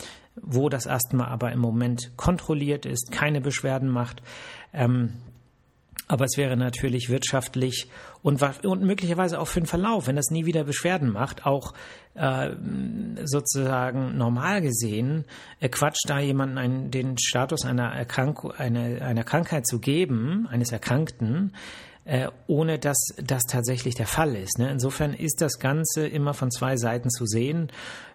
wo 0.42 0.70
das 0.70 0.88
Asthma 0.88 1.28
aber 1.28 1.52
im 1.52 1.60
Moment 1.60 2.14
kontrolliert 2.16 2.86
ist, 2.86 3.12
keine 3.12 3.42
Beschwerden 3.42 3.90
macht. 3.90 4.24
Ähm, 4.72 5.16
aber 6.08 6.26
es 6.26 6.38
wäre 6.38 6.58
natürlich 6.58 7.10
wirtschaftlich 7.10 7.90
und, 8.22 8.42
und 8.66 8.84
möglicherweise 8.84 9.40
auch 9.40 9.48
für 9.48 9.62
den 9.62 9.68
Verlauf, 9.68 10.08
wenn 10.08 10.16
das 10.16 10.32
nie 10.32 10.46
wieder 10.46 10.64
Beschwerden 10.64 11.12
macht, 11.12 11.46
auch 11.46 11.74
äh, 12.16 12.52
sozusagen 13.24 14.18
normal 14.18 14.62
gesehen, 14.62 15.26
äh, 15.60 15.70
Quatsch, 15.70 16.00
da 16.08 16.20
jemanden 16.20 16.92
den 16.92 17.18
Status 17.18 17.66
einer, 17.66 17.94
Erkrankung, 17.94 18.52
eine, 18.52 19.02
einer 19.02 19.24
Krankheit 19.24 19.68
zu 19.68 19.80
geben, 19.80 20.48
eines 20.48 20.72
Erkrankten, 20.72 21.54
äh, 22.10 22.28
ohne 22.48 22.80
dass 22.80 22.98
das 23.24 23.44
tatsächlich 23.44 23.94
der 23.94 24.08
Fall 24.08 24.36
ist. 24.36 24.58
Ne? 24.58 24.72
Insofern 24.72 25.14
ist 25.14 25.42
das 25.42 25.60
Ganze 25.60 26.08
immer 26.08 26.34
von 26.34 26.50
zwei 26.50 26.76
Seiten 26.76 27.12
zu 27.12 27.28
sehen. 27.28 27.72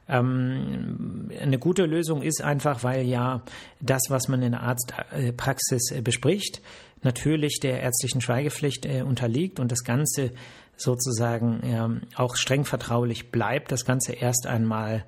Ähm, 0.09 1.31
eine 1.41 1.61
gute 1.61 1.87
Lösung 1.87 2.21
ist 2.21 2.43
einfach, 2.43 2.83
weil 2.83 3.07
ja 3.07 3.43
das, 3.81 4.03
was 4.09 4.27
man 4.27 4.43
in 4.43 4.51
der 4.51 4.63
Arztpraxis 4.63 5.93
äh, 5.93 6.01
bespricht, 6.01 6.61
natürlich 7.03 7.61
der 7.61 7.83
ärztlichen 7.83 8.21
Schweigepflicht 8.21 8.85
äh, 8.85 9.03
unterliegt 9.03 9.61
und 9.61 9.71
das 9.71 9.85
Ganze 9.85 10.33
sozusagen 10.77 11.61
ähm, 11.63 12.01
auch 12.17 12.35
streng 12.35 12.65
vertraulich 12.65 13.31
bleibt, 13.31 13.71
das 13.71 13.85
Ganze 13.85 14.13
erst 14.15 14.49
einmal 14.49 15.05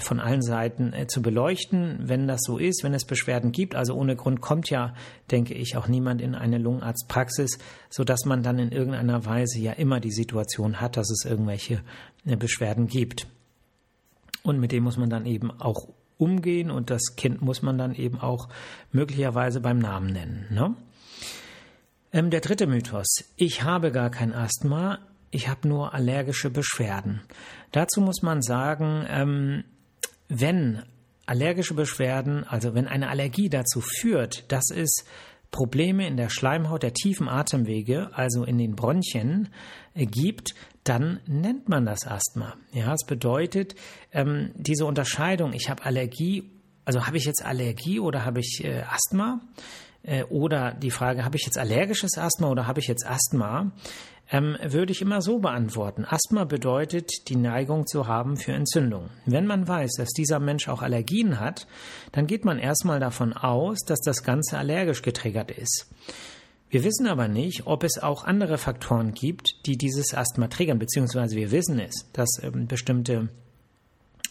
von 0.00 0.20
allen 0.20 0.42
Seiten 0.42 0.92
äh, 0.92 1.06
zu 1.06 1.22
beleuchten, 1.22 1.98
wenn 2.02 2.28
das 2.28 2.40
so 2.42 2.58
ist, 2.58 2.84
wenn 2.84 2.92
es 2.92 3.06
Beschwerden 3.06 3.52
gibt. 3.52 3.74
Also 3.74 3.94
ohne 3.94 4.16
Grund 4.16 4.40
kommt 4.40 4.68
ja, 4.68 4.94
denke 5.30 5.54
ich, 5.54 5.76
auch 5.76 5.88
niemand 5.88 6.20
in 6.20 6.34
eine 6.34 6.58
Lungenarztpraxis, 6.58 7.58
so 7.88 8.04
dass 8.04 8.24
man 8.26 8.42
dann 8.42 8.58
in 8.58 8.70
irgendeiner 8.70 9.24
Weise 9.24 9.58
ja 9.60 9.72
immer 9.72 10.00
die 10.00 10.12
Situation 10.12 10.80
hat, 10.80 10.96
dass 10.96 11.10
es 11.10 11.24
irgendwelche 11.24 11.80
äh, 12.26 12.36
Beschwerden 12.36 12.86
gibt. 12.86 13.26
Und 14.42 14.60
mit 14.60 14.72
dem 14.72 14.84
muss 14.84 14.98
man 14.98 15.10
dann 15.10 15.26
eben 15.26 15.50
auch 15.50 15.88
umgehen 16.18 16.70
und 16.70 16.90
das 16.90 17.16
Kind 17.16 17.40
muss 17.40 17.62
man 17.62 17.78
dann 17.78 17.94
eben 17.94 18.18
auch 18.18 18.48
möglicherweise 18.92 19.60
beim 19.60 19.78
Namen 19.78 20.12
nennen. 20.12 20.46
Ne? 20.50 20.74
Ähm, 22.12 22.30
der 22.30 22.40
dritte 22.40 22.66
Mythos. 22.66 23.06
Ich 23.36 23.62
habe 23.62 23.92
gar 23.92 24.10
kein 24.10 24.32
Asthma, 24.32 24.98
ich 25.30 25.48
habe 25.48 25.68
nur 25.68 25.94
allergische 25.94 26.50
Beschwerden. 26.50 27.20
Dazu 27.72 28.00
muss 28.00 28.22
man 28.22 28.42
sagen, 28.42 29.04
ähm, 29.08 29.64
wenn 30.28 30.82
allergische 31.26 31.74
Beschwerden, 31.74 32.44
also 32.44 32.74
wenn 32.74 32.88
eine 32.88 33.08
Allergie 33.08 33.48
dazu 33.48 33.80
führt, 33.80 34.50
dass 34.50 34.70
es 34.70 35.04
Probleme 35.50 36.06
in 36.06 36.16
der 36.16 36.28
Schleimhaut 36.28 36.82
der 36.82 36.92
tiefen 36.92 37.28
Atemwege, 37.28 38.10
also 38.12 38.44
in 38.44 38.58
den 38.58 38.76
Bronchien, 38.76 39.48
äh, 39.94 40.06
gibt, 40.06 40.54
dann 40.84 41.20
nennt 41.26 41.68
man 41.68 41.86
das 41.86 42.06
Asthma. 42.06 42.54
Ja, 42.72 42.92
es 42.94 43.04
bedeutet 43.06 43.74
ähm, 44.12 44.52
diese 44.54 44.84
Unterscheidung, 44.84 45.52
ich 45.52 45.68
habe 45.70 45.84
Allergie, 45.84 46.50
also 46.84 47.06
habe 47.06 47.16
ich 47.16 47.24
jetzt 47.24 47.44
Allergie 47.44 48.00
oder 48.00 48.24
habe 48.24 48.40
ich 48.40 48.62
äh, 48.64 48.82
Asthma? 48.82 49.40
Äh, 50.02 50.24
oder 50.24 50.72
die 50.72 50.90
Frage, 50.90 51.24
habe 51.24 51.36
ich 51.36 51.44
jetzt 51.44 51.58
allergisches 51.58 52.16
Asthma 52.16 52.48
oder 52.48 52.66
habe 52.66 52.80
ich 52.80 52.86
jetzt 52.86 53.06
Asthma? 53.06 53.72
Ähm, 54.30 54.56
würde 54.62 54.92
ich 54.92 55.02
immer 55.02 55.22
so 55.22 55.38
beantworten. 55.38 56.04
Asthma 56.04 56.44
bedeutet 56.44 57.28
die 57.28 57.36
Neigung 57.36 57.86
zu 57.86 58.06
haben 58.06 58.36
für 58.36 58.52
Entzündung. 58.52 59.10
Wenn 59.26 59.46
man 59.46 59.66
weiß, 59.66 59.92
dass 59.96 60.10
dieser 60.10 60.38
Mensch 60.38 60.68
auch 60.68 60.82
Allergien 60.82 61.40
hat, 61.40 61.66
dann 62.12 62.26
geht 62.26 62.44
man 62.44 62.58
erstmal 62.58 63.00
davon 63.00 63.32
aus, 63.32 63.78
dass 63.86 64.00
das 64.00 64.22
Ganze 64.22 64.58
allergisch 64.58 65.02
getriggert 65.02 65.50
ist. 65.50 65.86
Wir 66.70 66.84
wissen 66.84 67.06
aber 67.06 67.28
nicht, 67.28 67.66
ob 67.66 67.82
es 67.82 67.96
auch 67.96 68.24
andere 68.24 68.58
Faktoren 68.58 69.14
gibt, 69.14 69.66
die 69.66 69.78
dieses 69.78 70.12
Asthma 70.14 70.48
triggern, 70.48 70.78
beziehungsweise 70.78 71.34
wir 71.34 71.50
wissen 71.50 71.80
es, 71.80 72.10
dass 72.12 72.28
ähm, 72.42 72.66
bestimmte 72.66 73.30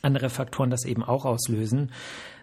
andere 0.02 0.30
Faktoren 0.30 0.70
das 0.70 0.86
eben 0.86 1.04
auch 1.04 1.26
auslösen, 1.26 1.92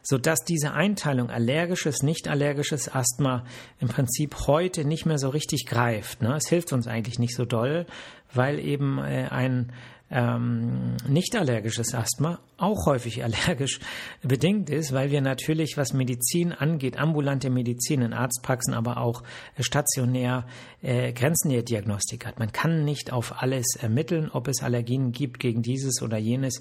sodass 0.03 0.45
diese 0.45 0.73
Einteilung 0.73 1.31
allergisches, 1.31 2.03
nicht 2.03 2.29
allergisches 2.29 2.95
Asthma 2.95 3.45
im 3.81 3.89
Prinzip 3.89 4.47
heute 4.47 4.85
nicht 4.85 5.07
mehr 5.07 5.19
so 5.19 5.31
richtig 5.31 5.67
greift. 5.67 6.23
Ne? 6.23 6.35
Es 6.37 6.49
hilft 6.49 6.73
uns 6.73 6.87
eigentlich 6.87 7.19
nicht 7.19 7.35
so 7.35 7.45
doll, 7.45 7.87
weil 8.33 8.59
eben 8.59 8.99
äh, 8.99 9.29
ein 9.31 9.73
ähm, 10.15 10.97
nicht 11.09 11.35
allergisches 11.35 11.93
Asthma 11.93 12.39
auch 12.57 12.87
häufig 12.87 13.25
allergisch 13.25 13.81
bedingt 14.23 14.71
ist, 14.71 14.93
weil 14.93 15.11
wir 15.11 15.21
natürlich, 15.21 15.77
was 15.77 15.93
Medizin 15.93 16.53
angeht, 16.53 16.97
ambulante 16.99 17.51
Medizin 17.51 18.01
in 18.01 18.13
Arztpraxen, 18.13 18.75
aber 18.75 18.99
auch 18.99 19.25
stationär 19.59 20.47
äh, 20.83 21.13
Grenzennähe-Diagnostik 21.13 22.27
hat. 22.27 22.39
Man 22.39 22.53
kann 22.53 22.85
nicht 22.85 23.13
auf 23.13 23.43
alles 23.43 23.77
ermitteln, 23.81 24.31
ob 24.33 24.47
es 24.47 24.63
Allergien 24.63 25.11
gibt 25.11 25.41
gegen 25.41 25.63
dieses 25.63 26.01
oder 26.01 26.17
jenes. 26.17 26.61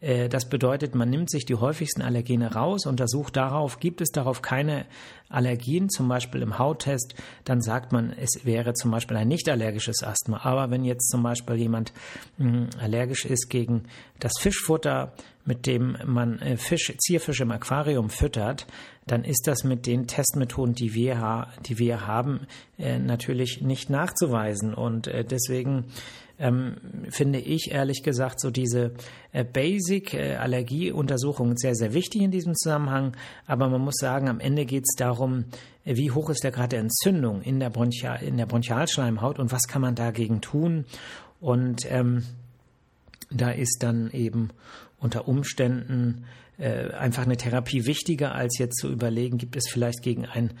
Äh, 0.00 0.28
das 0.28 0.48
bedeutet, 0.48 0.94
man 0.94 1.10
nimmt 1.10 1.30
sich 1.30 1.44
die 1.44 1.56
häufigsten 1.56 2.02
Allergene 2.02 2.54
raus, 2.54 2.86
untersucht 2.86 3.36
darauf, 3.36 3.80
gibt 3.80 4.00
es 4.00 4.10
darauf 4.10 4.42
keine 4.42 4.86
Allergien, 5.28 5.88
zum 5.88 6.08
Beispiel 6.08 6.42
im 6.42 6.58
Hauttest, 6.58 7.14
dann 7.44 7.60
sagt 7.60 7.92
man, 7.92 8.12
es 8.12 8.44
wäre 8.44 8.74
zum 8.74 8.90
Beispiel 8.90 9.16
ein 9.16 9.28
nicht 9.28 9.48
allergisches 9.48 10.02
Asthma. 10.02 10.44
Aber 10.44 10.70
wenn 10.70 10.84
jetzt 10.84 11.10
zum 11.10 11.22
Beispiel 11.22 11.56
jemand 11.56 11.92
mh, 12.38 12.48
hm, 12.48 12.68
allergisch 12.94 13.24
ist 13.24 13.50
gegen 13.50 13.82
das 14.20 14.32
Fischfutter, 14.40 15.12
mit 15.44 15.66
dem 15.66 15.98
man 16.06 16.38
äh, 16.38 16.56
Fisch, 16.56 16.94
Zierfisch 16.98 17.40
im 17.40 17.50
Aquarium 17.50 18.08
füttert, 18.08 18.68
dann 19.06 19.24
ist 19.24 19.46
das 19.46 19.64
mit 19.64 19.86
den 19.86 20.06
Testmethoden, 20.06 20.74
die 20.74 20.94
wir, 20.94 21.48
die 21.66 21.78
wir 21.78 22.06
haben, 22.06 22.46
äh, 22.78 22.98
natürlich 22.98 23.60
nicht 23.60 23.90
nachzuweisen. 23.90 24.72
Und 24.72 25.08
äh, 25.08 25.24
deswegen 25.24 25.84
ähm, 26.38 26.76
finde 27.10 27.40
ich 27.40 27.72
ehrlich 27.72 28.02
gesagt 28.02 28.40
so 28.40 28.50
diese 28.50 28.94
Basic-Allergieuntersuchung 29.52 31.52
äh, 31.52 31.56
sehr, 31.56 31.74
sehr 31.74 31.92
wichtig 31.92 32.22
in 32.22 32.30
diesem 32.30 32.54
Zusammenhang. 32.54 33.14
Aber 33.46 33.68
man 33.68 33.82
muss 33.82 33.96
sagen, 33.96 34.30
am 34.30 34.40
Ende 34.40 34.64
geht 34.64 34.84
es 34.84 34.94
darum, 34.96 35.44
wie 35.84 36.10
hoch 36.10 36.30
ist 36.30 36.42
der 36.42 36.52
Grad 36.52 36.72
der 36.72 36.80
Entzündung 36.80 37.42
in 37.42 37.60
der, 37.60 37.68
Bronchial, 37.68 38.22
in 38.22 38.38
der 38.38 38.46
Bronchialschleimhaut 38.46 39.38
und 39.38 39.52
was 39.52 39.68
kann 39.68 39.82
man 39.82 39.94
dagegen 39.94 40.40
tun. 40.40 40.86
Und 41.40 41.82
ähm, 41.90 42.22
da 43.34 43.50
ist 43.50 43.82
dann 43.82 44.10
eben 44.10 44.50
unter 44.98 45.28
Umständen 45.28 46.24
äh, 46.58 46.90
einfach 46.92 47.24
eine 47.24 47.36
Therapie 47.36 47.86
wichtiger, 47.86 48.34
als 48.34 48.58
jetzt 48.58 48.78
zu 48.78 48.88
überlegen, 48.88 49.38
gibt 49.38 49.56
es 49.56 49.68
vielleicht 49.68 50.02
gegen 50.02 50.26
ein 50.26 50.52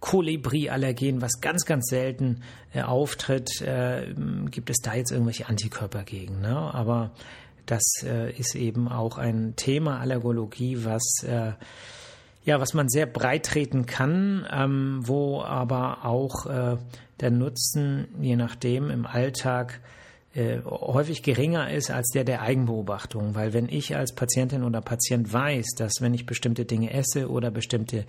Kolibri-Allergen, 0.00 1.22
was 1.22 1.40
ganz, 1.40 1.64
ganz 1.64 1.86
selten 1.88 2.42
äh, 2.74 2.82
auftritt, 2.82 3.60
äh, 3.62 4.14
gibt 4.50 4.70
es 4.70 4.78
da 4.82 4.94
jetzt 4.94 5.10
irgendwelche 5.10 5.48
Antikörper 5.48 6.02
gegen. 6.04 6.40
Ne? 6.40 6.56
Aber 6.56 7.12
das 7.64 7.82
äh, 8.04 8.30
ist 8.32 8.54
eben 8.54 8.88
auch 8.88 9.18
ein 9.18 9.54
Thema 9.56 9.98
Allergologie, 10.00 10.84
was 10.84 11.22
äh, 11.26 11.52
ja, 12.44 12.60
was 12.60 12.74
man 12.74 12.88
sehr 12.88 13.06
breit 13.06 13.44
treten 13.44 13.86
kann, 13.86 14.46
ähm, 14.52 15.00
wo 15.02 15.42
aber 15.42 16.04
auch 16.04 16.46
äh, 16.46 16.76
der 17.18 17.30
Nutzen, 17.32 18.06
je 18.20 18.36
nachdem, 18.36 18.88
im 18.88 19.04
Alltag 19.04 19.80
äh, 20.36 20.60
häufig 20.64 21.22
geringer 21.22 21.70
ist 21.70 21.90
als 21.90 22.08
der 22.08 22.24
der 22.24 22.42
Eigenbeobachtung. 22.42 23.34
Weil 23.34 23.54
wenn 23.54 23.68
ich 23.68 23.96
als 23.96 24.14
Patientin 24.14 24.64
oder 24.64 24.82
Patient 24.82 25.32
weiß, 25.32 25.74
dass 25.78 25.94
wenn 26.00 26.12
ich 26.12 26.26
bestimmte 26.26 26.66
Dinge 26.66 26.92
esse 26.92 27.30
oder 27.30 27.50
bestimmte 27.50 28.04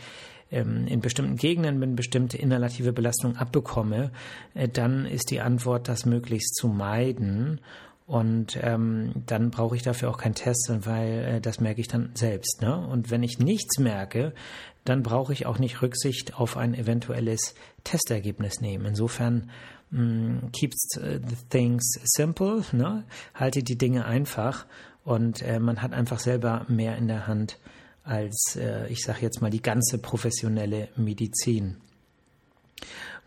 ähm, 0.51 0.87
in 0.87 0.99
bestimmten 0.99 1.37
Gegenden, 1.37 1.79
wenn 1.79 1.95
bestimmte 1.95 2.37
inhalative 2.37 2.91
Belastung 2.93 3.37
abbekomme, 3.37 4.11
äh, 4.53 4.67
dann 4.67 5.05
ist 5.05 5.31
die 5.31 5.39
Antwort, 5.39 5.87
das 5.87 6.05
möglichst 6.05 6.55
zu 6.55 6.67
meiden. 6.67 7.61
Und 8.05 8.57
ähm, 8.61 9.11
dann 9.25 9.49
brauche 9.49 9.75
ich 9.75 9.81
dafür 9.83 10.09
auch 10.09 10.17
keinen 10.17 10.35
Test, 10.35 10.71
weil 10.81 11.35
äh, 11.35 11.41
das 11.41 11.59
merke 11.59 11.81
ich 11.81 11.87
dann 11.87 12.11
selbst. 12.13 12.61
Ne? 12.61 12.75
Und 12.75 13.11
wenn 13.11 13.23
ich 13.23 13.39
nichts 13.39 13.79
merke, 13.79 14.33
dann 14.85 15.03
brauche 15.03 15.33
ich 15.33 15.45
auch 15.45 15.59
nicht 15.59 15.81
Rücksicht 15.81 16.39
auf 16.39 16.55
ein 16.55 16.73
eventuelles 16.73 17.55
Testergebnis 17.83 18.61
nehmen. 18.61 18.85
Insofern 18.85 19.49
keeps 20.51 20.89
the 20.99 21.35
things 21.49 21.83
simple, 22.03 22.63
ne? 22.73 23.05
halte 23.33 23.63
die 23.63 23.77
Dinge 23.77 24.05
einfach 24.05 24.65
und 25.03 25.41
äh, 25.41 25.59
man 25.59 25.81
hat 25.81 25.93
einfach 25.93 26.19
selber 26.19 26.65
mehr 26.67 26.97
in 26.97 27.07
der 27.07 27.27
Hand 27.27 27.57
als, 28.03 28.57
äh, 28.57 28.87
ich 28.87 29.01
sage 29.03 29.19
jetzt 29.21 29.41
mal, 29.41 29.49
die 29.49 29.61
ganze 29.61 29.97
professionelle 29.97 30.89
Medizin. 30.95 31.77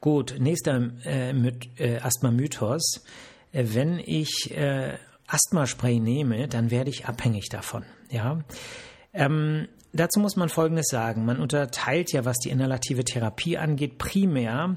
Gut, 0.01 0.37
nächster 0.39 0.91
äh, 1.05 1.31
äh, 1.31 1.99
Asthma-Mythos. 2.01 3.05
Äh, 3.53 3.65
wenn 3.69 3.99
ich 3.99 4.51
äh, 4.55 4.97
Asthmaspray 5.27 6.01
nehme, 6.01 6.49
dann 6.49 6.71
werde 6.71 6.91
ich 6.91 7.07
abhängig 7.07 7.49
davon. 7.51 7.85
Ja. 8.11 8.41
Ähm, 9.13 9.69
dazu 9.93 10.21
muss 10.21 10.37
man 10.37 10.49
Folgendes 10.49 10.89
sagen. 10.89 11.25
Man 11.25 11.39
unterteilt 11.39 12.13
ja, 12.13 12.25
was 12.25 12.39
die 12.39 12.51
inhalative 12.51 13.05
Therapie 13.05 13.59
angeht, 13.59 13.99
primär 13.99 14.77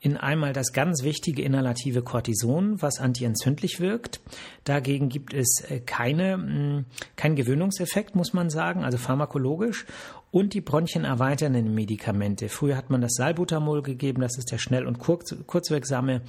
in 0.00 0.18
einmal 0.18 0.52
das 0.52 0.72
ganz 0.72 1.02
wichtige 1.02 1.42
inhalative 1.42 2.02
Cortison, 2.02 2.82
was 2.82 3.00
antientzündlich 3.00 3.80
wirkt. 3.80 4.20
Dagegen 4.64 5.08
gibt 5.08 5.32
es 5.32 5.64
äh, 5.68 5.80
keine, 5.80 6.36
mm, 6.36 6.84
keinen 7.16 7.36
Gewöhnungseffekt, 7.36 8.14
muss 8.14 8.34
man 8.34 8.50
sagen, 8.50 8.84
also 8.84 8.98
pharmakologisch. 8.98 9.86
Und 10.30 10.52
die 10.52 10.60
bronchienerweiternden 10.60 11.74
Medikamente. 11.74 12.48
Früher 12.48 12.76
hat 12.76 12.90
man 12.90 13.00
das 13.00 13.14
Salbutamol 13.14 13.82
gegeben, 13.82 14.20
das 14.20 14.36
ist 14.36 14.50
der 14.52 14.58
schnell 14.58 14.86
und 14.86 14.98
kurz, 14.98 15.34
kurzwirksame 15.46 16.22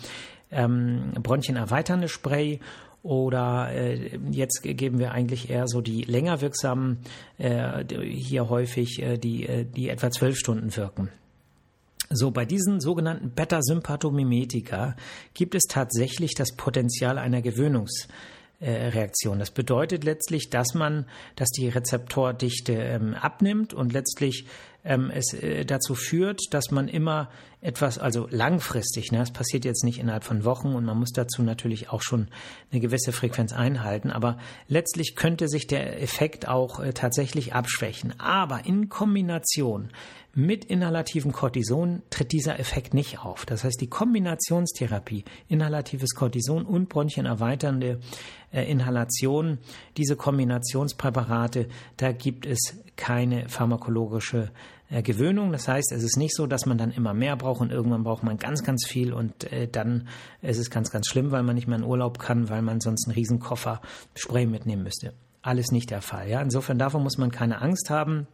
ähm, 0.52 1.12
bronchienerweiternde 1.22 2.08
Spray 2.08 2.60
oder 3.06 3.72
äh, 3.72 4.18
jetzt 4.32 4.64
geben 4.64 4.98
wir 4.98 5.12
eigentlich 5.12 5.52
eher 5.52 5.68
so 5.68 5.80
die 5.80 6.02
länger 6.02 6.42
wirksamen, 6.42 6.98
äh, 7.38 7.84
hier 8.04 8.50
häufig 8.50 9.00
äh, 9.02 9.18
die, 9.18 9.46
äh, 9.46 9.64
die 9.64 9.90
etwa 9.90 10.10
zwölf 10.10 10.38
Stunden 10.38 10.76
wirken. 10.76 11.10
So, 12.10 12.32
bei 12.32 12.46
diesen 12.46 12.82
sogenannten 12.82 13.30
Beta-Sympathomimetika 13.30 14.96
gibt 15.34 15.54
es 15.56 15.64
tatsächlich 15.64 16.34
das 16.36 16.56
Potenzial 16.56 17.18
einer 17.20 17.42
Gewöhnungsreaktion. 17.42 19.40
Das 19.40 19.52
bedeutet 19.52 20.04
letztlich, 20.04 20.50
dass 20.50 20.74
man, 20.74 21.06
dass 21.36 21.50
die 21.50 21.70
Rezeptordichte 21.70 22.74
ähm, 22.74 23.14
abnimmt 23.14 23.74
und 23.74 23.94
letztlich 23.94 24.46
ähm, 24.84 25.12
es 25.14 25.34
äh, 25.34 25.66
dazu 25.66 25.96
führt, 25.96 26.42
dass 26.52 26.72
man 26.72 26.88
immer 26.88 27.30
etwas, 27.66 27.98
also 27.98 28.28
langfristig, 28.30 29.12
ne, 29.12 29.20
das 29.20 29.32
passiert 29.32 29.66
jetzt 29.66 29.84
nicht 29.84 30.00
innerhalb 30.00 30.24
von 30.24 30.46
Wochen 30.46 30.74
und 30.76 30.86
man 30.86 30.98
muss 30.98 31.12
dazu 31.12 31.42
natürlich 31.42 31.90
auch 31.90 32.02
schon 32.02 32.28
eine 32.72 32.80
gewisse 32.80 33.12
Frequenz 33.12 33.54
einhalten, 33.54 34.12
aber 34.12 34.38
letztlich 34.68 35.16
könnte 35.16 35.48
sich 35.48 35.68
der 35.68 36.02
Effekt 36.02 36.48
auch 36.48 36.80
äh, 36.80 36.94
tatsächlich 36.94 37.54
abschwächen. 37.54 38.20
Aber 38.20 38.66
in 38.66 38.90
Kombination 38.90 39.90
mit 40.34 40.66
inhalativen 40.66 41.32
Cortison 41.32 42.04
tritt 42.10 42.34
dieser 42.34 42.60
Effekt 42.60 42.94
nicht 42.94 43.20
auf. 43.20 43.46
Das 43.46 43.64
heißt, 43.64 43.80
die 43.80 43.88
Kombinationstherapie, 43.88 45.24
inhalatives 45.48 46.14
Cortison 46.14 46.66
und 46.66 46.90
bronchienerweiternde 46.90 48.00
äh, 48.52 48.70
Inhalation, 48.70 49.60
diese 49.98 50.18
Kombinationspräparate, 50.18 51.70
da 51.98 52.12
gibt 52.12 52.46
es 52.46 52.78
keine 52.98 53.48
pharmakologische 53.48 54.44
äh, 54.44 54.75
Gewöhnung. 54.90 55.52
Das 55.52 55.68
heißt, 55.68 55.92
es 55.92 56.04
ist 56.04 56.18
nicht 56.18 56.36
so, 56.36 56.46
dass 56.48 56.66
man 56.66 56.78
dann 56.78 56.92
immer 56.92 57.14
mehr 57.14 57.36
braucht 57.36 57.62
und 57.62 57.72
irgendwann 57.72 58.04
braucht 58.04 58.24
man 58.24 58.38
ganz, 58.38 58.64
ganz 58.64 58.86
viel 58.86 59.14
und 59.14 59.52
äh, 59.52 59.68
dann 59.68 60.08
ist 60.42 60.60
es 60.60 60.70
ganz, 60.70 60.92
ganz 60.92 61.08
schlimm, 61.08 61.32
weil 61.32 61.44
man 61.44 61.56
nicht 61.56 61.68
mehr 61.68 61.78
in 61.78 61.84
Urlaub 61.84 62.20
kann, 62.20 62.50
weil 62.50 62.62
man 62.62 62.80
sonst 62.82 63.08
einen 63.08 63.16
Riesenkoffer 63.16 63.82
Spray 64.16 64.46
mitnehmen 64.46 64.84
müsste. 64.84 65.14
Alles 65.42 65.72
nicht 65.72 65.90
der 65.90 66.02
Fall. 66.02 66.30
Ja? 66.30 66.42
Insofern 66.42 66.78
davon 66.78 67.04
muss 67.04 67.18
man 67.18 67.32
keine 67.32 67.62
Angst 67.62 67.90
haben. 67.90 68.28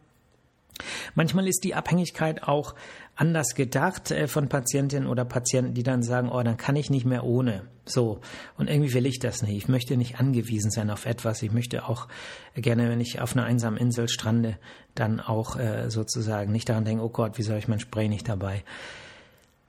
Manchmal 1.14 1.46
ist 1.46 1.64
die 1.64 1.74
Abhängigkeit 1.74 2.42
auch 2.42 2.74
anders 3.14 3.54
gedacht 3.54 4.10
äh, 4.10 4.26
von 4.26 4.48
Patientinnen 4.48 5.08
oder 5.08 5.24
Patienten, 5.24 5.74
die 5.74 5.82
dann 5.82 6.02
sagen, 6.02 6.30
oh, 6.30 6.42
dann 6.42 6.56
kann 6.56 6.76
ich 6.76 6.90
nicht 6.90 7.04
mehr 7.04 7.24
ohne. 7.24 7.62
So. 7.84 8.20
Und 8.56 8.68
irgendwie 8.68 8.94
will 8.94 9.06
ich 9.06 9.18
das 9.18 9.42
nicht. 9.42 9.56
Ich 9.56 9.68
möchte 9.68 9.96
nicht 9.96 10.18
angewiesen 10.18 10.70
sein 10.70 10.90
auf 10.90 11.06
etwas. 11.06 11.42
Ich 11.42 11.52
möchte 11.52 11.88
auch 11.88 12.08
gerne, 12.54 12.88
wenn 12.88 13.00
ich 13.00 13.20
auf 13.20 13.36
einer 13.36 13.44
einsamen 13.44 13.78
Insel 13.78 14.08
strande, 14.08 14.56
dann 14.94 15.20
auch 15.20 15.58
äh, 15.58 15.90
sozusagen 15.90 16.52
nicht 16.52 16.68
daran 16.68 16.84
denken, 16.84 17.02
oh 17.02 17.08
Gott, 17.08 17.38
wie 17.38 17.42
soll 17.42 17.58
ich 17.58 17.68
mein 17.68 17.80
Spray 17.80 18.08
nicht 18.08 18.28
dabei? 18.28 18.64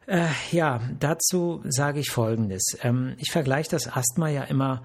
Äh, 0.05 0.27
ja, 0.51 0.81
dazu 0.99 1.61
sage 1.65 1.99
ich 1.99 2.09
Folgendes. 2.09 2.77
Ähm, 2.81 3.15
ich 3.17 3.31
vergleiche 3.31 3.71
das 3.71 3.87
Asthma 3.87 4.29
ja 4.29 4.43
immer 4.43 4.83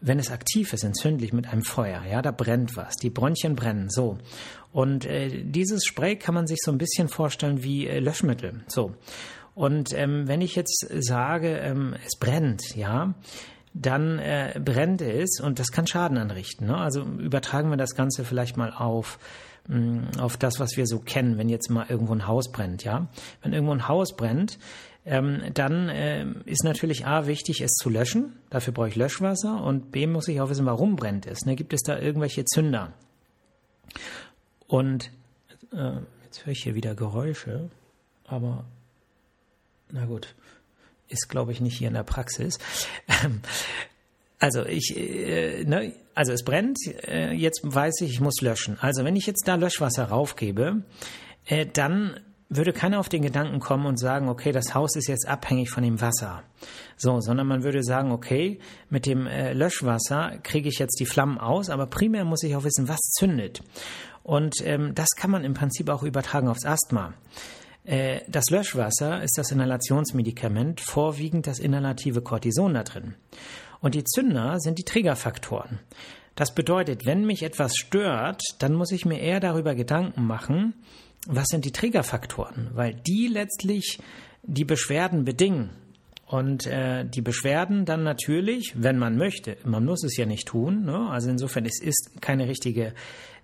wenn 0.00 0.18
es 0.18 0.30
aktiv 0.30 0.72
ist, 0.72 0.84
entzündlich 0.84 1.32
mit 1.32 1.46
einem 1.46 1.62
Feuer, 1.62 2.02
ja, 2.10 2.22
da 2.22 2.30
brennt 2.30 2.76
was, 2.76 2.96
die 2.96 3.10
Bronchien 3.10 3.54
brennen, 3.54 3.90
so. 3.90 4.18
Und 4.72 5.04
äh, 5.04 5.42
dieses 5.44 5.84
Spray 5.84 6.16
kann 6.16 6.34
man 6.34 6.46
sich 6.46 6.58
so 6.62 6.70
ein 6.70 6.78
bisschen 6.78 7.08
vorstellen 7.08 7.62
wie 7.62 7.86
äh, 7.86 7.98
Löschmittel, 7.98 8.64
so. 8.68 8.94
Und 9.54 9.92
ähm, 9.92 10.26
wenn 10.26 10.40
ich 10.40 10.54
jetzt 10.54 10.86
sage, 11.00 11.58
ähm, 11.58 11.94
es 12.06 12.16
brennt, 12.18 12.76
ja, 12.76 13.14
dann 13.74 14.18
äh, 14.18 14.58
brennt 14.62 15.02
es 15.02 15.40
und 15.40 15.58
das 15.58 15.70
kann 15.70 15.86
Schaden 15.86 16.18
anrichten. 16.18 16.66
Ne? 16.66 16.76
Also 16.76 17.02
übertragen 17.02 17.70
wir 17.70 17.76
das 17.76 17.94
Ganze 17.94 18.24
vielleicht 18.24 18.56
mal 18.56 18.72
auf 18.72 19.18
mm, 19.68 20.18
auf 20.18 20.36
das, 20.36 20.58
was 20.58 20.76
wir 20.76 20.86
so 20.86 20.98
kennen, 20.98 21.38
wenn 21.38 21.48
jetzt 21.48 21.68
mal 21.68 21.86
irgendwo 21.88 22.14
ein 22.14 22.26
Haus 22.26 22.50
brennt, 22.50 22.84
ja. 22.84 23.08
Wenn 23.42 23.52
irgendwo 23.52 23.72
ein 23.72 23.86
Haus 23.86 24.16
brennt, 24.16 24.58
ähm, 25.10 25.42
dann 25.54 25.88
äh, 25.88 26.24
ist 26.44 26.62
natürlich 26.62 27.04
A 27.04 27.26
wichtig, 27.26 27.60
es 27.62 27.72
zu 27.72 27.90
löschen. 27.90 28.36
Dafür 28.48 28.72
brauche 28.72 28.88
ich 28.88 28.94
Löschwasser. 28.94 29.60
Und 29.60 29.90
B 29.90 30.06
muss 30.06 30.28
ich 30.28 30.40
auch 30.40 30.50
wissen, 30.50 30.66
warum 30.66 30.94
brennt 30.94 31.26
es. 31.26 31.44
Ne? 31.44 31.56
Gibt 31.56 31.72
es 31.72 31.82
da 31.82 31.98
irgendwelche 31.98 32.44
Zünder? 32.44 32.92
Und 34.68 35.10
äh, 35.72 35.94
jetzt 36.22 36.46
höre 36.46 36.52
ich 36.52 36.62
hier 36.62 36.76
wieder 36.76 36.94
Geräusche, 36.94 37.70
aber 38.24 38.64
na 39.90 40.06
gut, 40.06 40.36
ist 41.08 41.28
glaube 41.28 41.50
ich 41.50 41.60
nicht 41.60 41.76
hier 41.76 41.88
in 41.88 41.94
der 41.94 42.04
Praxis. 42.04 42.58
Also 44.42 44.64
ich, 44.64 44.96
äh, 44.96 45.64
ne, 45.64 45.92
also 46.14 46.32
es 46.32 46.44
brennt. 46.44 46.78
Äh, 47.06 47.34
jetzt 47.34 47.60
weiß 47.62 48.00
ich, 48.00 48.12
ich 48.12 48.20
muss 48.22 48.40
löschen. 48.40 48.78
Also 48.80 49.04
wenn 49.04 49.14
ich 49.14 49.26
jetzt 49.26 49.46
da 49.46 49.56
Löschwasser 49.56 50.04
raufgebe, 50.04 50.82
äh, 51.44 51.66
dann 51.66 52.18
würde 52.50 52.72
keiner 52.72 52.98
auf 52.98 53.08
den 53.08 53.22
Gedanken 53.22 53.60
kommen 53.60 53.86
und 53.86 53.96
sagen, 53.96 54.28
okay, 54.28 54.50
das 54.50 54.74
Haus 54.74 54.96
ist 54.96 55.06
jetzt 55.06 55.26
abhängig 55.26 55.70
von 55.70 55.84
dem 55.84 56.00
Wasser. 56.00 56.42
So, 56.96 57.20
sondern 57.20 57.46
man 57.46 57.62
würde 57.62 57.82
sagen, 57.84 58.10
okay, 58.10 58.58
mit 58.90 59.06
dem 59.06 59.26
äh, 59.26 59.52
Löschwasser 59.52 60.38
kriege 60.42 60.68
ich 60.68 60.80
jetzt 60.80 60.98
die 60.98 61.06
Flammen 61.06 61.38
aus, 61.38 61.70
aber 61.70 61.86
primär 61.86 62.24
muss 62.24 62.42
ich 62.42 62.56
auch 62.56 62.64
wissen, 62.64 62.88
was 62.88 62.98
zündet. 62.98 63.62
Und 64.24 64.56
ähm, 64.64 64.94
das 64.94 65.10
kann 65.16 65.30
man 65.30 65.44
im 65.44 65.54
Prinzip 65.54 65.88
auch 65.88 66.02
übertragen 66.02 66.48
aufs 66.48 66.66
Asthma. 66.66 67.14
Äh, 67.84 68.20
das 68.28 68.50
Löschwasser 68.50 69.22
ist 69.22 69.38
das 69.38 69.52
Inhalationsmedikament, 69.52 70.80
vorwiegend 70.80 71.46
das 71.46 71.60
inhalative 71.60 72.20
Cortison 72.20 72.74
da 72.74 72.82
drin. 72.82 73.14
Und 73.80 73.94
die 73.94 74.04
Zünder 74.04 74.58
sind 74.58 74.78
die 74.78 74.84
Triggerfaktoren. 74.84 75.78
Das 76.34 76.54
bedeutet, 76.54 77.06
wenn 77.06 77.26
mich 77.26 77.42
etwas 77.42 77.76
stört, 77.76 78.42
dann 78.58 78.74
muss 78.74 78.92
ich 78.92 79.04
mir 79.04 79.20
eher 79.20 79.40
darüber 79.40 79.74
Gedanken 79.74 80.26
machen, 80.26 80.74
was 81.26 81.48
sind 81.48 81.64
die 81.64 81.72
Triggerfaktoren? 81.72 82.70
Weil 82.74 82.94
die 82.94 83.26
letztlich 83.26 83.98
die 84.42 84.64
Beschwerden 84.64 85.24
bedingen. 85.24 85.70
Und 86.26 86.66
äh, 86.66 87.04
die 87.04 87.22
Beschwerden 87.22 87.84
dann 87.84 88.04
natürlich, 88.04 88.74
wenn 88.76 88.98
man 88.98 89.16
möchte, 89.16 89.56
man 89.64 89.84
muss 89.84 90.04
es 90.04 90.16
ja 90.16 90.26
nicht 90.26 90.46
tun, 90.46 90.84
ne? 90.84 91.08
also 91.10 91.28
insofern 91.28 91.64
es 91.64 91.82
ist 91.82 92.20
keine 92.20 92.46
richtige 92.46 92.94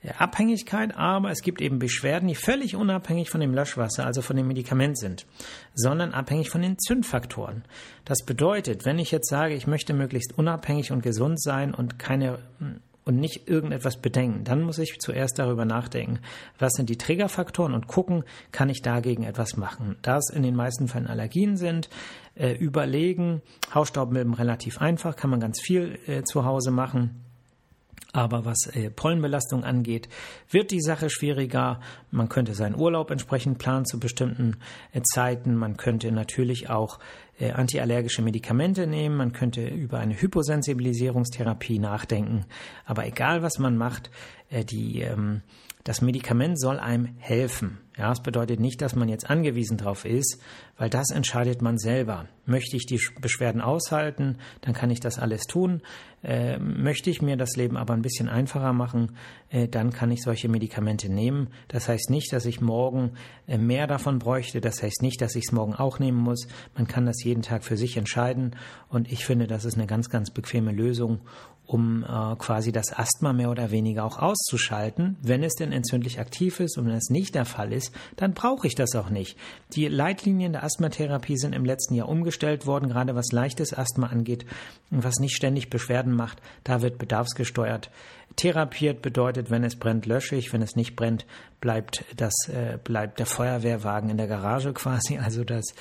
äh, 0.03 0.11
Abhängigkeit, 0.17 0.97
aber 0.97 1.33
es 1.33 1.43
gibt 1.43 1.61
eben 1.61 1.81
Beschwerden, 1.81 2.29
die 2.29 2.37
völlig 2.37 2.77
unabhängig 2.77 3.29
von 3.29 3.41
dem 3.41 3.53
Löschwasser, 3.53 4.07
also 4.07 4.23
von 4.23 4.37
dem 4.37 4.47
Medikament 4.47 5.01
sind, 5.01 5.27
sondern 5.75 6.13
abhängig 6.13 6.49
von 6.49 6.63
den 6.63 6.79
Zündfaktoren. 6.79 7.65
Das 8.05 8.25
bedeutet, 8.25 8.85
wenn 8.85 9.01
ich 9.01 9.11
jetzt 9.11 9.29
sage, 9.29 9.55
ich 9.55 9.67
möchte 9.67 9.93
möglichst 9.93 10.39
unabhängig 10.39 10.93
und 10.93 11.03
gesund 11.03 11.43
sein 11.43 11.75
und 11.75 11.99
keine 11.99 12.39
hm, 12.61 12.79
und 13.07 13.17
nicht 13.17 13.49
irgendetwas 13.49 13.97
bedenken. 13.97 14.45
Dann 14.45 14.63
muss 14.63 14.79
ich 14.79 14.99
zuerst 14.99 15.39
darüber 15.39 15.65
nachdenken, 15.65 16.19
was 16.59 16.73
sind 16.73 16.91
die 16.91 16.99
Triggerfaktoren 16.99 17.73
und 17.73 17.87
gucken, 17.87 18.25
kann 18.51 18.69
ich 18.69 18.83
dagegen 18.83 19.23
etwas 19.23 19.57
machen. 19.57 19.97
Da 20.03 20.19
es 20.19 20.29
in 20.29 20.43
den 20.43 20.57
meisten 20.57 20.89
Fällen 20.89 21.07
Allergien 21.07 21.57
sind, 21.57 21.89
äh, 22.35 22.53
überlegen, 22.53 23.43
Hausstaubmilben 23.73 24.35
relativ 24.35 24.81
einfach, 24.81 25.15
kann 25.15 25.31
man 25.31 25.41
ganz 25.41 25.61
viel 25.61 25.99
äh, 26.07 26.25
zu 26.25 26.45
Hause 26.45 26.73
machen. 26.73 27.23
Aber 28.13 28.45
was 28.45 28.67
äh, 28.73 28.91
Pollenbelastung 28.91 29.63
angeht, 29.63 30.09
wird 30.51 30.71
die 30.71 30.81
Sache 30.81 31.11
schwieriger. 31.11 31.81
Man 32.11 32.29
könnte 32.29 32.55
seinen 32.55 32.75
Urlaub 32.75 33.11
entsprechend 33.11 33.59
planen 33.59 33.85
zu 33.85 34.01
bestimmten 34.01 34.57
äh, 34.93 35.03
Zeiten. 35.03 35.55
Man 35.55 35.77
könnte 35.77 36.11
natürlich 36.11 36.71
auch 36.71 36.99
äh, 37.39 37.53
antiallergische 37.53 38.23
Medikamente 38.23 38.87
nehmen. 38.87 39.17
Man 39.17 39.33
könnte 39.33 39.67
über 39.67 39.99
eine 39.99 40.21
Hyposensibilisierungstherapie 40.21 41.79
nachdenken. 41.79 42.47
Aber 42.85 43.07
egal, 43.07 43.43
was 43.43 43.59
man 43.59 43.77
macht, 43.77 44.11
äh, 44.51 44.65
die 44.65 45.03
ähm, 45.03 45.43
das 45.87 46.03
Medikament 46.03 46.59
soll 46.59 46.81
einem 46.81 47.15
helfen. 47.19 47.79
Ja, 47.97 48.11
es 48.11 48.21
bedeutet 48.21 48.59
nicht, 48.59 48.83
dass 48.83 48.97
man 48.97 49.09
jetzt 49.09 49.31
angewiesen 49.31 49.79
drauf 49.79 50.05
ist, 50.05 50.43
weil 50.79 50.91
das 50.91 51.11
entscheidet 51.11 51.63
man 51.63 51.79
selber. 51.79 52.27
Möchte 52.45 52.77
ich 52.77 52.87
die 52.87 53.01
Beschwerden 53.21 53.61
aushalten, 53.61 54.39
dann 54.61 54.75
kann 54.75 54.91
ich 54.91 55.01
das 55.01 55.19
alles 55.19 55.47
tun. 55.47 55.83
Äh, 56.23 56.59
möchte 56.59 57.11
ich 57.11 57.23
mir 57.23 57.37
das 57.37 57.57
Leben 57.57 57.77
aber 57.77 57.95
ein 57.95 58.03
bisschen 58.03 58.29
einfacher 58.29 58.73
machen, 58.73 59.17
äh, 59.51 59.69
dann 59.69 59.93
kann 59.93 60.11
ich 60.11 60.23
solche 60.23 60.49
Medikamente 60.49 61.09
nehmen. 61.09 61.49
Das 61.69 61.89
heißt 61.89 62.11
nicht, 62.11 62.33
dass 62.33 62.47
ich 62.47 62.61
morgen 62.61 63.13
äh, 63.47 63.59
mehr 63.59 63.87
davon 63.87 64.19
bräuchte. 64.19 64.61
Das 64.61 64.83
heißt 64.83 65.03
nicht, 65.03 65.21
dass 65.21 65.35
ich 65.35 65.45
es 65.47 65.53
morgen 65.53 65.75
auch 65.75 65.99
nehmen 65.99 66.19
muss. 66.19 66.47
Man 66.75 66.87
kann 66.87 67.07
das 67.07 67.23
jeden 67.25 67.43
Tag 67.43 67.65
für 67.65 67.77
sich 67.77 67.97
entscheiden. 67.97 68.55
Und 68.89 69.11
ich 69.11 69.25
finde, 69.25 69.47
das 69.47 69.65
ist 69.65 69.77
eine 69.77 69.87
ganz, 69.87 70.09
ganz 70.09 70.31
bequeme 70.31 70.73
Lösung 70.73 71.21
um 71.67 72.05
äh, 72.05 72.37
quasi 72.37 72.73
das 72.73 72.97
Asthma 72.97 73.33
mehr 73.33 73.51
oder 73.51 73.71
weniger 73.71 74.05
auch 74.05 74.19
auszuschalten. 74.19 75.17
Wenn 75.21 75.43
es 75.43 75.55
denn 75.55 75.73
entzündlich 75.73 76.21
aktiv 76.21 76.61
ist 76.61 76.79
und 76.79 76.87
wenn 76.87 76.95
es 76.95 77.11
nicht 77.11 77.35
der 77.35 77.45
Fall 77.45 77.73
ist, 77.73 77.93
dann 78.17 78.35
brauche 78.35 78.67
ich 78.67 78.75
das 78.75 78.95
auch 78.95 79.11
nicht. 79.11 79.37
Die 79.73 79.89
Leitlinien 79.89 80.53
der 80.53 80.63
Asthmatherapie 80.67 81.37
sind 81.37 81.55
im 81.55 81.65
letzten 81.65 81.95
Jahr 81.95 82.09
umgestellt 82.09 82.67
worden, 82.67 82.89
gerade 82.89 83.15
was 83.15 83.33
leichtes 83.33 83.73
Asthma 83.73 84.09
angeht 84.09 84.45
und 84.91 85.05
was 85.05 85.21
nicht 85.21 85.37
ständig 85.37 85.71
Beschwerden 85.71 86.13
macht. 86.13 86.43
Da 86.65 86.83
wird 86.83 86.99
bedarfsgesteuert 86.99 87.91
therapiert. 88.35 89.01
Bedeutet, 89.01 89.51
wenn 89.51 89.65
es 89.65 89.77
brennt, 89.77 90.07
lösche 90.07 90.37
ich. 90.37 90.53
Wenn 90.53 90.63
es 90.63 90.77
nicht 90.77 90.97
brennt, 90.97 91.25
bleibt 91.61 92.05
das 92.17 92.35
äh, 92.49 92.79
bleibt 92.83 93.19
der 93.19 93.27
Feuerwehrwagen 93.27 94.11
in 94.11 94.17
der 94.17 94.27
Garage 94.27 94.73
quasi. 94.73 95.19
Also 95.19 95.45
das 95.45 95.75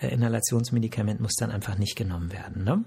äh, 0.00 0.08
Inhalationsmedikament 0.08 1.20
muss 1.20 1.34
dann 1.34 1.50
einfach 1.50 1.76
nicht 1.76 1.96
genommen 1.96 2.32
werden. 2.32 2.64
Ne? 2.64 2.84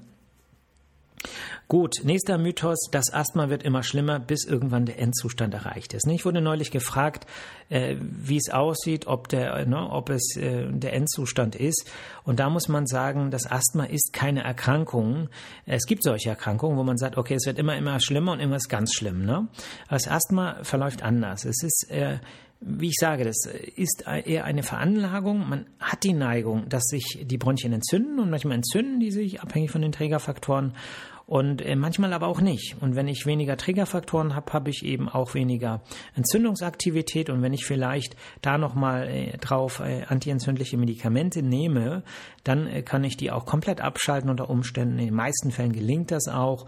Gut, 1.68 2.02
nächster 2.04 2.38
Mythos, 2.38 2.90
das 2.92 3.14
Asthma 3.14 3.50
wird 3.50 3.64
immer 3.64 3.84
schlimmer, 3.84 4.20
bis 4.20 4.46
irgendwann 4.46 4.86
der 4.86 5.00
Endzustand 5.00 5.54
erreicht 5.54 5.94
ist. 5.94 6.06
Ich 6.08 6.26
wurde 6.26 6.42
neulich 6.42 6.72
gefragt, 6.72 7.26
äh, 7.70 7.96
wie 8.00 8.38
es 8.38 8.50
aussieht, 8.50 9.08
ob, 9.08 9.30
der, 9.30 9.66
ne, 9.66 9.90
ob 9.90 10.10
es 10.10 10.36
äh, 10.36 10.68
der 10.70 10.94
Endzustand 10.94 11.56
ist. 11.56 11.90
Und 12.24 12.40
da 12.40 12.50
muss 12.50 12.68
man 12.68 12.88
sagen, 12.88 13.32
das 13.32 13.50
Asthma 13.50 13.86
ist 13.86 14.12
keine 14.12 14.44
Erkrankung. 14.44 15.30
Es 15.66 15.86
gibt 15.86 16.04
solche 16.04 16.30
Erkrankungen, 16.30 16.78
wo 16.78 16.84
man 16.84 16.98
sagt, 16.98 17.18
okay, 17.18 17.36
es 17.36 17.46
wird 17.46 17.58
immer, 17.58 17.78
immer 17.78 18.00
schlimmer 18.02 18.34
und 18.34 18.40
immer 18.40 18.58
ist 18.58 18.70
ganz 18.70 18.94
schlimm. 18.94 19.26
Ne? 19.26 19.48
das 19.90 20.08
Asthma 20.08 20.58
verläuft 20.64 21.04
anders. 21.04 21.46
Es 21.46 21.64
ist 21.64 21.90
äh, 21.90 22.18
wie 22.62 22.90
ich 22.90 22.96
sage, 23.00 23.24
das 23.24 23.48
ist 23.76 24.06
eher 24.06 24.46
eine 24.46 24.62
Veranlagung. 24.62 25.50
Man 25.50 25.66
hat 25.80 26.04
die 26.04 26.14
Neigung, 26.14 26.70
dass 26.70 26.84
sich 26.84 27.24
die 27.24 27.40
Bronchien 27.40 27.74
entzünden 27.74 28.20
und 28.20 28.30
manchmal 28.30 28.56
entzünden 28.56 29.00
die 29.00 29.12
sich 29.12 29.42
abhängig 29.42 29.72
von 29.72 29.82
den 29.82 29.92
Trägerfaktoren. 29.92 30.74
Und 31.32 31.62
äh, 31.62 31.78
manchmal 31.78 32.12
aber 32.12 32.28
auch 32.28 32.42
nicht. 32.42 32.76
Und 32.82 32.98
wenn 32.98 33.08
ich 33.08 33.26
weniger 33.26 33.56
Triggerfaktoren 33.56 34.36
habe, 34.36 34.52
habe 34.52 34.70
ich 34.70 34.84
eben 34.84 35.08
auch 35.08 35.34
weniger 35.34 35.82
Entzündungsaktivität 36.14 37.30
und 37.30 37.42
wenn 37.42 37.54
ich 37.54 37.64
vielleicht 37.64 38.18
da 38.42 38.58
nochmal 38.58 39.08
äh, 39.08 39.38
drauf 39.38 39.80
äh, 39.80 40.04
antientzündliche 40.04 40.76
Medikamente 40.76 41.42
nehme, 41.42 42.04
dann 42.44 42.68
äh, 42.68 42.82
kann 42.82 43.06
ich 43.06 43.16
die 43.16 43.32
auch 43.32 43.46
komplett 43.46 43.80
abschalten 43.80 44.30
unter 44.30 44.50
Umständen. 44.50 45.00
In 45.00 45.06
den 45.06 45.16
meisten 45.16 45.52
Fällen 45.52 45.72
gelingt 45.72 46.12
das 46.12 46.28
auch. 46.28 46.66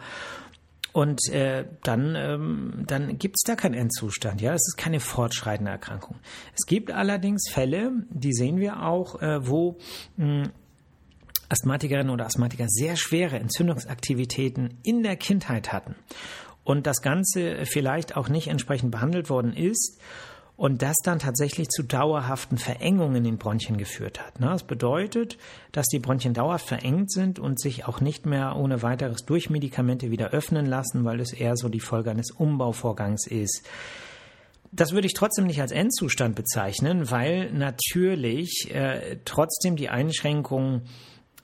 Und 0.93 1.27
äh, 1.29 1.65
dann, 1.81 2.15
ähm, 2.15 2.85
dann 2.87 3.17
gibt 3.17 3.35
es 3.35 3.43
da 3.45 3.57
keinen 3.57 3.73
Endzustand. 3.73 4.39
Ja, 4.39 4.53
es 4.53 4.65
ist 4.65 4.77
keine 4.77 5.01
fortschreitende 5.01 5.71
Erkrankung. 5.71 6.19
Es 6.55 6.65
gibt 6.65 6.89
allerdings 6.89 7.49
Fälle, 7.51 7.91
die 8.11 8.31
sehen 8.31 8.61
wir 8.61 8.85
auch, 8.85 9.21
äh, 9.21 9.45
wo 9.45 9.77
mh, 10.15 10.51
Asthmatikerinnen 11.49 12.11
oder 12.11 12.25
Asthmatiker 12.25 12.65
sehr 12.67 12.95
schwere 12.95 13.37
Entzündungsaktivitäten 13.39 14.79
in 14.83 15.03
der 15.03 15.15
Kindheit 15.15 15.71
hatten 15.71 15.95
und 16.63 16.87
das 16.87 17.01
Ganze 17.01 17.65
vielleicht 17.65 18.15
auch 18.15 18.29
nicht 18.29 18.47
entsprechend 18.47 18.91
behandelt 18.91 19.29
worden 19.29 19.53
ist 19.53 19.99
und 20.55 20.81
das 20.81 20.95
dann 21.03 21.19
tatsächlich 21.19 21.69
zu 21.69 21.83
dauerhaften 21.83 22.57
Verengungen 22.57 23.15
in 23.15 23.23
den 23.23 23.37
Bronchien 23.37 23.77
geführt 23.77 24.19
hat. 24.19 24.33
Das 24.39 24.63
bedeutet, 24.63 25.37
dass 25.71 25.87
die 25.87 25.99
Bronchien 25.99 26.33
dauerhaft 26.33 26.67
verengt 26.67 27.11
sind 27.11 27.39
und 27.39 27.59
sich 27.59 27.85
auch 27.85 28.01
nicht 28.01 28.25
mehr 28.25 28.55
ohne 28.55 28.81
weiteres 28.83 29.25
durch 29.25 29.49
Medikamente 29.49 30.11
wieder 30.11 30.29
öffnen 30.29 30.65
lassen, 30.65 31.05
weil 31.05 31.19
es 31.19 31.33
eher 31.33 31.55
so 31.55 31.69
die 31.69 31.79
Folge 31.79 32.11
eines 32.11 32.31
Umbauvorgangs 32.31 33.27
ist. 33.27 33.67
Das 34.71 34.91
würde 34.91 35.07
ich 35.07 35.13
trotzdem 35.13 35.45
nicht 35.45 35.61
als 35.61 35.71
Endzustand 35.71 36.35
bezeichnen, 36.35 37.11
weil 37.11 37.51
natürlich 37.51 38.71
äh, 38.73 39.17
trotzdem 39.25 39.75
die 39.75 39.89
Einschränkungen 39.89 40.83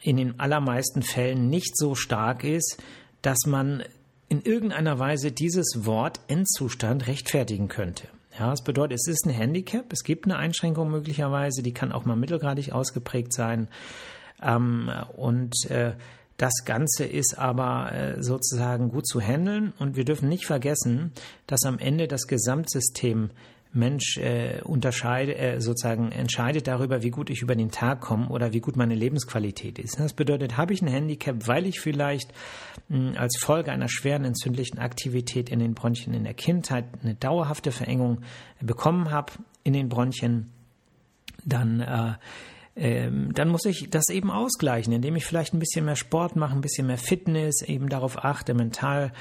in 0.02 0.18
den 0.18 0.40
allermeisten 0.40 1.02
Fällen 1.02 1.50
nicht 1.50 1.78
so 1.78 1.96
stark 1.96 2.44
ist, 2.44 2.82
dass 3.22 3.40
man 3.46 3.84
in 4.30 4.42
irgendeiner 4.42 5.00
Weise 5.00 5.32
dieses 5.32 5.86
Wort 5.86 6.20
Endzustand 6.28 7.08
rechtfertigen 7.08 7.68
könnte. 7.68 8.08
Ja, 8.38 8.52
das 8.52 8.64
bedeutet, 8.64 9.00
es 9.00 9.08
ist 9.08 9.26
ein 9.26 9.34
Handicap, 9.34 9.92
es 9.92 10.04
gibt 10.04 10.26
eine 10.26 10.38
Einschränkung 10.38 10.90
möglicherweise, 10.90 11.62
die 11.64 11.74
kann 11.74 11.92
auch 11.92 12.06
mal 12.06 12.16
mittelgradig 12.16 12.72
ausgeprägt 12.72 13.34
sein. 13.34 13.68
Ähm, 14.42 14.90
und 15.18 15.54
äh, 15.70 15.94
das 16.38 16.64
Ganze 16.64 17.04
ist 17.04 17.38
aber 17.38 17.92
äh, 17.92 18.24
sozusagen 18.24 18.92
gut 18.92 19.08
zu 19.08 19.20
handeln 19.20 19.74
und 19.78 19.98
wir 19.98 20.06
dürfen 20.06 20.30
nicht 20.30 20.46
vergessen, 20.46 21.12
dass 21.48 21.66
am 21.66 21.80
Ende 21.80 22.08
das 22.08 22.28
Gesamtsystem 22.28 23.32
Mensch 23.72 24.18
äh, 24.18 24.62
unterscheidet, 24.64 25.38
äh, 25.38 25.62
sozusagen 25.62 26.12
entscheidet 26.12 26.68
darüber, 26.68 27.04
wie 27.04 27.12
gut 27.12 27.30
ich 27.30 27.42
über 27.42 27.56
den 27.56 27.70
Tag 27.70 28.02
komme 28.02 28.30
oder 28.30 28.52
wie 28.52 28.62
gut 28.62 28.76
meine 28.76 28.96
Lebensqualität 28.96 29.78
ist. 29.78 30.00
Das 30.00 30.14
bedeutet, 30.14 30.58
habe 30.58 30.74
ich 30.74 30.82
ein 30.82 30.88
Handicap, 30.88 31.48
weil 31.48 31.68
ich 31.68 31.80
vielleicht 31.80 32.34
mh, 32.88 33.20
als 33.20 33.38
Folge 33.40 33.72
einer 33.72 33.88
schweren 33.88 34.26
entzündlichen 34.26 34.80
Aktivität 34.80 35.50
in 35.50 35.60
den 35.60 35.76
Bronchien 35.76 36.16
in 36.16 36.24
der 36.24 36.34
Kindheit 36.34 36.86
eine 37.04 37.14
dauerhafte 37.14 37.72
Verengung 37.72 38.22
bekommen 38.60 39.12
habe 39.12 39.34
in 39.64 39.74
den 39.74 39.88
Bronchien, 39.88 40.52
dann 41.46 41.82
äh, 41.82 42.14
ähm, 42.76 43.34
dann 43.34 43.50
muss 43.50 43.66
ich 43.66 43.90
das 43.90 44.08
eben 44.10 44.32
ausgleichen, 44.32 44.94
indem 44.94 45.18
ich 45.18 45.26
vielleicht 45.26 45.54
ein 45.54 45.60
bisschen 45.60 45.84
mehr 45.84 45.98
Sport 45.98 46.38
mache, 46.38 46.54
ein 46.54 46.62
bisschen 46.62 46.88
mehr 46.88 46.98
Fitness, 46.98 47.62
eben 47.62 47.90
darauf 47.90 48.24
achte, 48.24 48.54
mental 48.54 49.12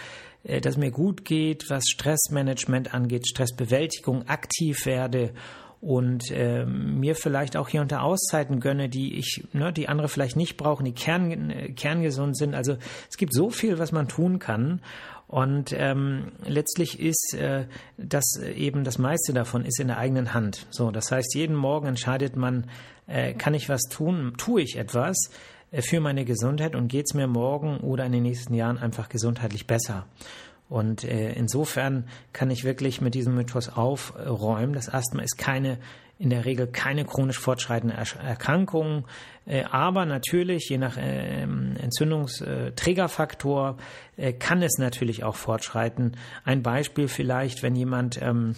äh, 0.44 0.60
dass 0.60 0.76
mir 0.76 0.90
gut 0.90 1.24
geht, 1.24 1.68
was 1.68 1.84
Stressmanagement 1.88 2.94
angeht, 2.94 3.28
Stressbewältigung, 3.28 4.28
aktiv 4.28 4.86
werde 4.86 5.32
und 5.80 6.30
äh, 6.32 6.64
mir 6.64 7.14
vielleicht 7.14 7.56
auch 7.56 7.68
hier 7.68 7.80
unter 7.80 8.02
Auszeiten 8.02 8.58
gönne, 8.60 8.88
die 8.88 9.16
ich, 9.16 9.44
ne, 9.52 9.72
die 9.72 9.88
andere 9.88 10.08
vielleicht 10.08 10.36
nicht 10.36 10.56
brauchen, 10.56 10.84
die 10.84 10.92
kern, 10.92 11.50
äh, 11.50 11.72
kerngesund 11.72 12.36
sind. 12.36 12.54
Also 12.54 12.76
es 13.08 13.16
gibt 13.16 13.32
so 13.32 13.50
viel, 13.50 13.78
was 13.78 13.92
man 13.92 14.08
tun 14.08 14.38
kann. 14.38 14.80
Und 15.28 15.74
ähm, 15.76 16.32
letztlich 16.46 16.98
ist 16.98 17.34
äh, 17.34 17.66
das 17.98 18.40
eben 18.42 18.82
das 18.82 18.98
meiste 18.98 19.34
davon 19.34 19.64
ist 19.66 19.78
in 19.78 19.88
der 19.88 19.98
eigenen 19.98 20.32
Hand. 20.32 20.66
So, 20.70 20.90
das 20.90 21.12
heißt, 21.12 21.34
jeden 21.34 21.54
Morgen 21.54 21.86
entscheidet 21.86 22.34
man, 22.34 22.64
äh, 23.06 23.34
kann 23.34 23.52
ich 23.52 23.68
was 23.68 23.82
tun, 23.82 24.34
tue 24.38 24.62
ich 24.62 24.76
etwas 24.78 25.30
für 25.72 26.00
meine 26.00 26.24
Gesundheit 26.24 26.74
und 26.74 26.88
geht 26.88 27.04
es 27.08 27.14
mir 27.14 27.26
morgen 27.26 27.78
oder 27.78 28.06
in 28.06 28.12
den 28.12 28.22
nächsten 28.22 28.54
Jahren 28.54 28.78
einfach 28.78 29.08
gesundheitlich 29.08 29.66
besser. 29.66 30.06
Und 30.68 31.02
äh, 31.04 31.32
insofern 31.32 32.04
kann 32.32 32.50
ich 32.50 32.64
wirklich 32.64 33.00
mit 33.00 33.14
diesem 33.14 33.34
Mythos 33.34 33.70
aufräumen. 33.70 34.74
Das 34.74 34.92
Asthma 34.92 35.22
ist 35.22 35.38
keine, 35.38 35.78
in 36.18 36.30
der 36.30 36.44
Regel 36.44 36.66
keine 36.66 37.04
chronisch 37.06 37.38
fortschreitende 37.38 37.94
Erkrankung, 37.94 39.06
äh, 39.46 39.62
aber 39.64 40.04
natürlich, 40.04 40.68
je 40.68 40.76
nach 40.76 40.98
äh, 40.98 41.42
Entzündungsträgerfaktor, 41.42 43.78
äh, 44.16 44.34
kann 44.34 44.60
es 44.62 44.76
natürlich 44.78 45.24
auch 45.24 45.36
fortschreiten. 45.36 46.18
Ein 46.44 46.62
Beispiel 46.62 47.08
vielleicht, 47.08 47.62
wenn 47.62 47.74
jemand 47.74 48.20
ähm, 48.20 48.54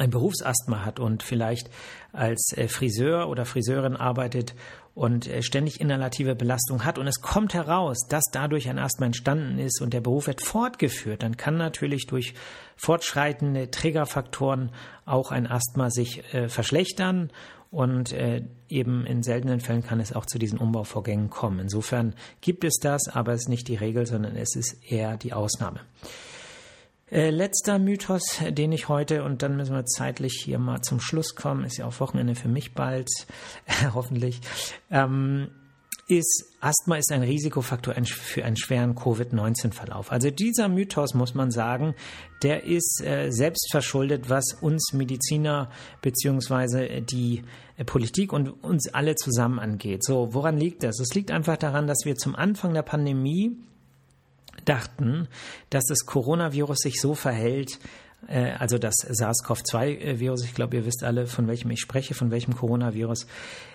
ein 0.00 0.10
Berufsasthma 0.10 0.84
hat 0.84 0.98
und 0.98 1.22
vielleicht 1.22 1.70
als 2.12 2.52
äh, 2.56 2.68
Friseur 2.68 3.28
oder 3.28 3.44
Friseurin 3.44 3.96
arbeitet 3.96 4.54
und 4.94 5.26
äh, 5.28 5.42
ständig 5.42 5.80
inhalative 5.80 6.34
Belastung 6.34 6.84
hat 6.84 6.98
und 6.98 7.06
es 7.06 7.20
kommt 7.20 7.54
heraus, 7.54 7.98
dass 8.08 8.24
dadurch 8.32 8.68
ein 8.68 8.78
Asthma 8.78 9.06
entstanden 9.06 9.58
ist 9.58 9.80
und 9.80 9.94
der 9.94 10.00
Beruf 10.00 10.26
wird 10.26 10.42
fortgeführt, 10.42 11.22
dann 11.22 11.36
kann 11.36 11.56
natürlich 11.56 12.06
durch 12.06 12.34
fortschreitende 12.76 13.70
Triggerfaktoren 13.70 14.70
auch 15.04 15.30
ein 15.30 15.46
Asthma 15.46 15.90
sich 15.90 16.22
äh, 16.34 16.48
verschlechtern 16.48 17.30
und 17.70 18.12
äh, 18.12 18.42
eben 18.68 19.06
in 19.06 19.22
seltenen 19.22 19.60
Fällen 19.60 19.84
kann 19.84 20.00
es 20.00 20.12
auch 20.12 20.26
zu 20.26 20.38
diesen 20.38 20.58
Umbauvorgängen 20.58 21.30
kommen. 21.30 21.60
Insofern 21.60 22.14
gibt 22.40 22.64
es 22.64 22.78
das, 22.80 23.08
aber 23.08 23.32
es 23.32 23.42
ist 23.42 23.48
nicht 23.48 23.68
die 23.68 23.76
Regel, 23.76 24.06
sondern 24.06 24.34
es 24.34 24.56
ist 24.56 24.82
eher 24.90 25.16
die 25.16 25.32
Ausnahme. 25.32 25.80
Äh, 27.10 27.30
letzter 27.30 27.78
Mythos, 27.80 28.38
den 28.50 28.70
ich 28.70 28.88
heute, 28.88 29.24
und 29.24 29.42
dann 29.42 29.56
müssen 29.56 29.74
wir 29.74 29.84
zeitlich 29.84 30.40
hier 30.44 30.60
mal 30.60 30.80
zum 30.82 31.00
Schluss 31.00 31.34
kommen, 31.34 31.64
ist 31.64 31.78
ja 31.78 31.86
auch 31.86 31.98
Wochenende 31.98 32.36
für 32.36 32.48
mich 32.48 32.74
bald, 32.74 33.08
hoffentlich, 33.94 34.40
ähm, 34.90 35.48
ist, 36.06 36.44
Asthma 36.60 36.96
ist 36.96 37.12
ein 37.12 37.22
Risikofaktor 37.22 37.94
für 38.04 38.44
einen 38.44 38.56
schweren 38.56 38.94
Covid-19-Verlauf. 38.94 40.10
Also 40.10 40.30
dieser 40.30 40.68
Mythos, 40.68 41.14
muss 41.14 41.34
man 41.34 41.50
sagen, 41.50 41.94
der 42.42 42.64
ist 42.64 43.02
äh, 43.04 43.30
selbst 43.30 43.70
verschuldet, 43.70 44.28
was 44.28 44.54
uns 44.60 44.92
Mediziner 44.92 45.70
beziehungsweise 46.02 47.02
die 47.02 47.42
äh, 47.76 47.84
Politik 47.84 48.32
und 48.32 48.50
uns 48.62 48.92
alle 48.92 49.14
zusammen 49.14 49.58
angeht. 49.58 50.04
So, 50.04 50.34
woran 50.34 50.56
liegt 50.56 50.82
das? 50.82 51.00
Es 51.00 51.14
liegt 51.14 51.30
einfach 51.30 51.56
daran, 51.56 51.86
dass 51.86 52.04
wir 52.04 52.16
zum 52.16 52.34
Anfang 52.34 52.74
der 52.74 52.82
Pandemie 52.82 53.56
dachten, 54.64 55.28
dass 55.70 55.84
das 55.86 56.06
Coronavirus 56.06 56.78
sich 56.78 57.00
so 57.00 57.14
verhält, 57.14 57.78
äh, 58.28 58.52
also 58.58 58.78
das 58.78 58.94
SARS-CoV-2-Virus, 59.08 60.44
ich 60.44 60.54
glaube, 60.54 60.76
ihr 60.76 60.86
wisst 60.86 61.04
alle, 61.04 61.26
von 61.26 61.48
welchem 61.48 61.70
ich 61.70 61.80
spreche, 61.80 62.14
von 62.14 62.30
welchem 62.30 62.56
Coronavirus, 62.56 63.26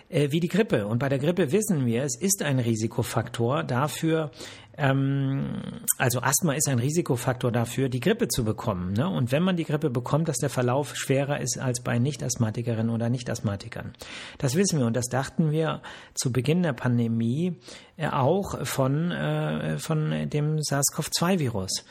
äh, 0.10 0.32
wie 0.32 0.40
die 0.40 0.48
Grippe. 0.48 0.88
Und 0.88 1.00
bei 1.00 1.10
der 1.10 1.20
Grippe 1.20 1.52
wissen 1.52 1.86
wir, 1.86 2.04
es 2.04 2.20
ist 2.20 2.44
ein 2.44 2.60
Risikofaktor 2.60 3.64
dafür, 3.64 4.32
ähm, 4.78 5.62
also 5.98 6.20
Asthma 6.22 6.54
ist 6.54 6.68
ein 6.68 6.80
Risikofaktor 6.80 7.52
dafür, 7.52 7.88
die 7.88 8.02
Grippe 8.02 8.28
zu 8.28 8.44
bekommen. 8.44 8.94
Ne? 8.94 9.08
Und 9.08 9.32
wenn 9.32 9.44
man 9.44 9.56
die 9.56 9.64
Grippe 9.64 9.90
bekommt, 9.90 10.28
dass 10.28 10.38
der 10.38 10.50
Verlauf 10.50 10.96
schwerer 10.96 11.40
ist 11.40 11.58
als 11.58 11.82
bei 11.82 11.98
Nicht-Asthmatikerinnen 11.98 12.90
oder 12.90 13.10
Nicht-Asthmatikern. 13.10 13.94
Das 14.38 14.56
wissen 14.56 14.80
wir 14.80 14.86
und 14.86 14.96
das 14.96 15.06
dachten 15.06 15.52
wir 15.52 15.82
zu 16.14 16.32
Beginn 16.32 16.64
der 16.64 16.74
Pandemie 16.74 17.58
äh, 17.96 18.10
auch 18.10 18.66
von, 18.66 19.12
äh, 19.12 19.78
von 19.78 20.30
dem 20.30 20.60
SARS-CoV-2-Virus. 20.60 21.86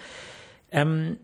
Ähm, 0.70 1.16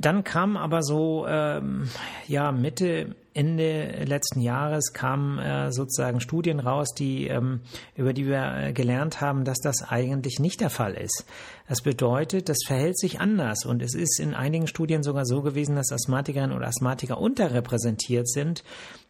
dann 0.00 0.24
kam 0.24 0.56
aber 0.56 0.82
so 0.82 1.26
ähm, 1.28 1.88
ja 2.26 2.52
Mitte 2.52 3.14
Ende 3.32 4.04
letzten 4.06 4.40
Jahres 4.40 4.92
kamen 4.92 5.38
äh, 5.38 5.70
sozusagen 5.70 6.20
Studien 6.20 6.58
raus, 6.58 6.94
die 6.94 7.28
ähm, 7.28 7.60
über 7.94 8.12
die 8.12 8.26
wir 8.26 8.54
äh, 8.56 8.72
gelernt 8.72 9.20
haben, 9.20 9.44
dass 9.44 9.60
das 9.60 9.88
eigentlich 9.88 10.40
nicht 10.40 10.60
der 10.60 10.70
Fall 10.70 10.94
ist. 10.94 11.24
Das 11.68 11.82
bedeutet, 11.82 12.48
das 12.48 12.58
verhält 12.66 12.98
sich 12.98 13.20
anders 13.20 13.64
und 13.64 13.82
es 13.82 13.94
ist 13.94 14.18
in 14.18 14.34
einigen 14.34 14.66
Studien 14.66 15.04
sogar 15.04 15.26
so 15.26 15.42
gewesen, 15.42 15.76
dass 15.76 15.92
Asthmatikerinnen 15.92 16.56
oder 16.56 16.66
Asthmatiker 16.66 17.18
unterrepräsentiert 17.20 18.28
sind 18.28 18.64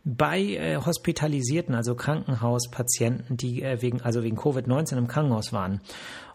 bei 0.05 0.41
äh, 0.41 0.77
hospitalisierten, 0.77 1.75
also 1.75 1.95
Krankenhauspatienten, 1.95 3.39
die 3.39 3.63
äh, 3.63 3.81
wegen 3.81 4.03
also 4.03 4.23
wegen 4.23 4.39
Covid-19 4.39 4.99
im 4.99 5.09
Krankenhaus 5.09 5.53
waren. 5.53 5.81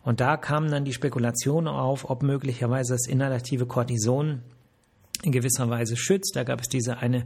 Und 0.06 0.22
da 0.22 0.38
kamen 0.38 0.72
dann 0.72 0.86
die 0.86 0.94
Spekulationen 0.94 1.68
auf, 1.68 2.10
ob 2.10 2.24
möglicherweise 2.24 2.94
das 2.94 3.08
inhalative 3.08 3.65
Cortison 3.65 4.44
in 5.24 5.32
gewisser 5.32 5.68
Weise 5.70 5.98
schützt. 5.98 6.36
Da 6.36 6.44
gab 6.44 6.62
es 6.62 6.70
diese 6.70 7.00
eine 7.00 7.26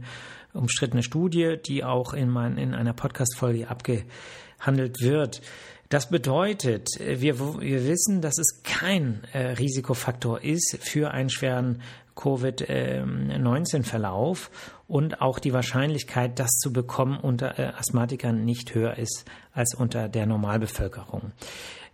umstrittene 0.54 1.02
Studie, 1.02 1.58
die 1.64 1.84
auch 1.84 2.14
in, 2.14 2.30
mein, 2.30 2.56
in 2.56 2.74
einer 2.74 2.94
Podcast-Folge 2.94 3.68
abgehandelt 3.68 5.02
wird. 5.02 5.42
Das 5.90 6.08
bedeutet, 6.08 6.88
wir, 6.98 7.38
wir 7.60 7.86
wissen, 7.86 8.22
dass 8.22 8.38
es 8.38 8.62
kein 8.62 9.24
äh, 9.32 9.48
Risikofaktor 9.52 10.42
ist 10.42 10.78
für 10.80 11.10
einen 11.10 11.28
schweren 11.28 11.82
Covid-19-Verlauf 12.14 14.50
und 14.88 15.20
auch 15.20 15.38
die 15.38 15.52
Wahrscheinlichkeit, 15.52 16.38
das 16.38 16.52
zu 16.58 16.72
bekommen 16.72 17.18
unter 17.18 17.58
äh, 17.58 17.72
Asthmatikern 17.76 18.42
nicht 18.44 18.74
höher 18.74 18.96
ist 18.96 19.26
als 19.52 19.74
unter 19.74 20.08
der 20.08 20.24
Normalbevölkerung. 20.26 21.32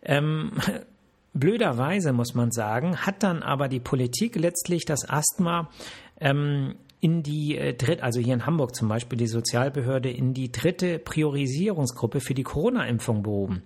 Ähm, 0.06 0.52
blöderweise 1.34 2.12
muss 2.12 2.34
man 2.34 2.50
sagen, 2.50 2.96
hat 2.98 3.22
dann 3.22 3.42
aber 3.42 3.68
die 3.68 3.80
Politik 3.80 4.36
letztlich 4.36 4.86
das 4.86 5.08
Asthma 5.08 5.68
ähm, 6.18 6.76
in 7.00 7.22
die 7.22 7.56
äh, 7.56 7.74
dritte, 7.74 8.02
also 8.02 8.20
hier 8.20 8.34
in 8.34 8.46
Hamburg 8.46 8.74
zum 8.74 8.88
Beispiel, 8.88 9.18
die 9.18 9.26
Sozialbehörde 9.26 10.10
in 10.10 10.32
die 10.32 10.50
dritte 10.50 10.98
Priorisierungsgruppe 10.98 12.20
für 12.20 12.34
die 12.34 12.42
Corona-Impfung 12.42 13.22
behoben, 13.22 13.62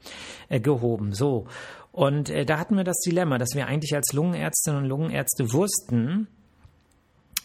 äh, 0.49 0.61
gehoben. 0.61 1.13
So. 1.13 1.47
Und 1.93 2.29
äh, 2.31 2.45
da 2.45 2.59
hatten 2.59 2.77
wir 2.77 2.85
das 2.85 2.99
Dilemma, 3.01 3.39
dass 3.39 3.55
wir 3.55 3.67
eigentlich 3.67 3.95
als 3.95 4.13
Lungenärztinnen 4.13 4.83
und 4.83 4.89
Lungenärzte 4.89 5.53
wussten, 5.53 6.27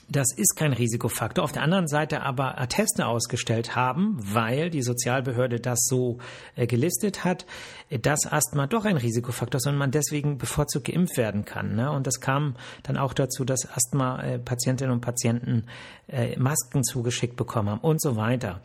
das 0.08 0.28
ist 0.36 0.56
kein 0.56 0.74
Risikofaktor. 0.74 1.44
Auf 1.44 1.52
der 1.52 1.64
anderen 1.64 1.88
Seite 1.88 2.22
aber 2.22 2.60
Atteste 2.60 3.08
ausgestellt 3.08 3.76
haben, 3.76 4.18
weil 4.20 4.70
die 4.70 4.84
Sozialbehörde 4.84 5.60
das 5.60 5.86
so 5.86 6.20
äh, 6.56 6.68
gelistet 6.68 7.24
hat, 7.24 7.46
dass 7.90 8.32
Asthma 8.32 8.68
doch 8.68 8.86
ein 8.86 8.98
Risikofaktor 8.98 9.58
ist 9.58 9.68
und 9.68 9.78
man 9.78 9.92
deswegen 9.92 10.38
bevorzugt 10.38 10.88
geimpft 10.88 11.18
werden 11.18 11.46
kann. 11.46 11.76
Ne? 11.76 11.92
Und 11.92 12.08
das 12.08 12.20
kam 12.20 12.56
dann 12.84 12.98
auch 12.98 13.14
dazu, 13.14 13.46
dass 13.46 13.68
Asthma-Patientinnen 13.68 14.94
und 14.94 15.02
Patienten 15.02 15.66
äh, 16.08 16.38
Masken 16.38 16.84
zugeschickt 16.84 17.36
bekommen 17.36 17.70
haben 17.70 17.82
und 17.82 18.02
so 18.02 18.16
weiter. 18.16 18.62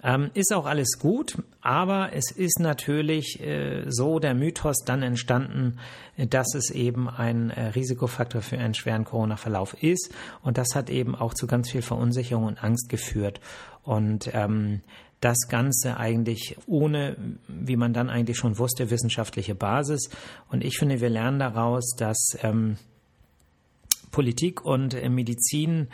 Ähm, 0.00 0.30
ist 0.34 0.54
auch 0.54 0.66
alles 0.66 0.98
gut, 1.00 1.42
aber 1.60 2.10
es 2.12 2.30
ist 2.30 2.60
natürlich 2.60 3.40
äh, 3.40 3.84
so 3.88 4.20
der 4.20 4.34
Mythos 4.34 4.84
dann 4.84 5.02
entstanden, 5.02 5.78
dass 6.16 6.54
es 6.54 6.70
eben 6.70 7.08
ein 7.08 7.50
äh, 7.50 7.68
Risikofaktor 7.70 8.40
für 8.40 8.58
einen 8.58 8.74
schweren 8.74 9.04
Corona-Verlauf 9.04 9.82
ist. 9.82 10.14
Und 10.42 10.56
das 10.56 10.76
hat 10.76 10.88
eben 10.88 11.16
auch 11.16 11.34
zu 11.34 11.48
ganz 11.48 11.70
viel 11.70 11.82
Verunsicherung 11.82 12.44
und 12.44 12.62
Angst 12.62 12.88
geführt. 12.88 13.40
Und 13.82 14.30
ähm, 14.34 14.82
das 15.20 15.48
Ganze 15.48 15.96
eigentlich 15.96 16.56
ohne, 16.66 17.16
wie 17.48 17.76
man 17.76 17.92
dann 17.92 18.08
eigentlich 18.08 18.36
schon 18.36 18.58
wusste, 18.58 18.90
wissenschaftliche 18.90 19.56
Basis. 19.56 20.10
Und 20.48 20.62
ich 20.62 20.78
finde, 20.78 21.00
wir 21.00 21.10
lernen 21.10 21.40
daraus, 21.40 21.96
dass 21.96 22.38
ähm, 22.42 22.76
Politik 24.12 24.64
und 24.64 24.94
äh, 24.94 25.08
Medizin 25.08 25.88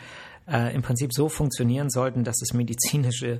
äh, 0.47 0.73
im 0.75 0.81
Prinzip 0.81 1.13
so 1.13 1.29
funktionieren 1.29 1.89
sollten, 1.89 2.23
dass 2.23 2.41
es 2.41 2.53
medizinische 2.53 3.39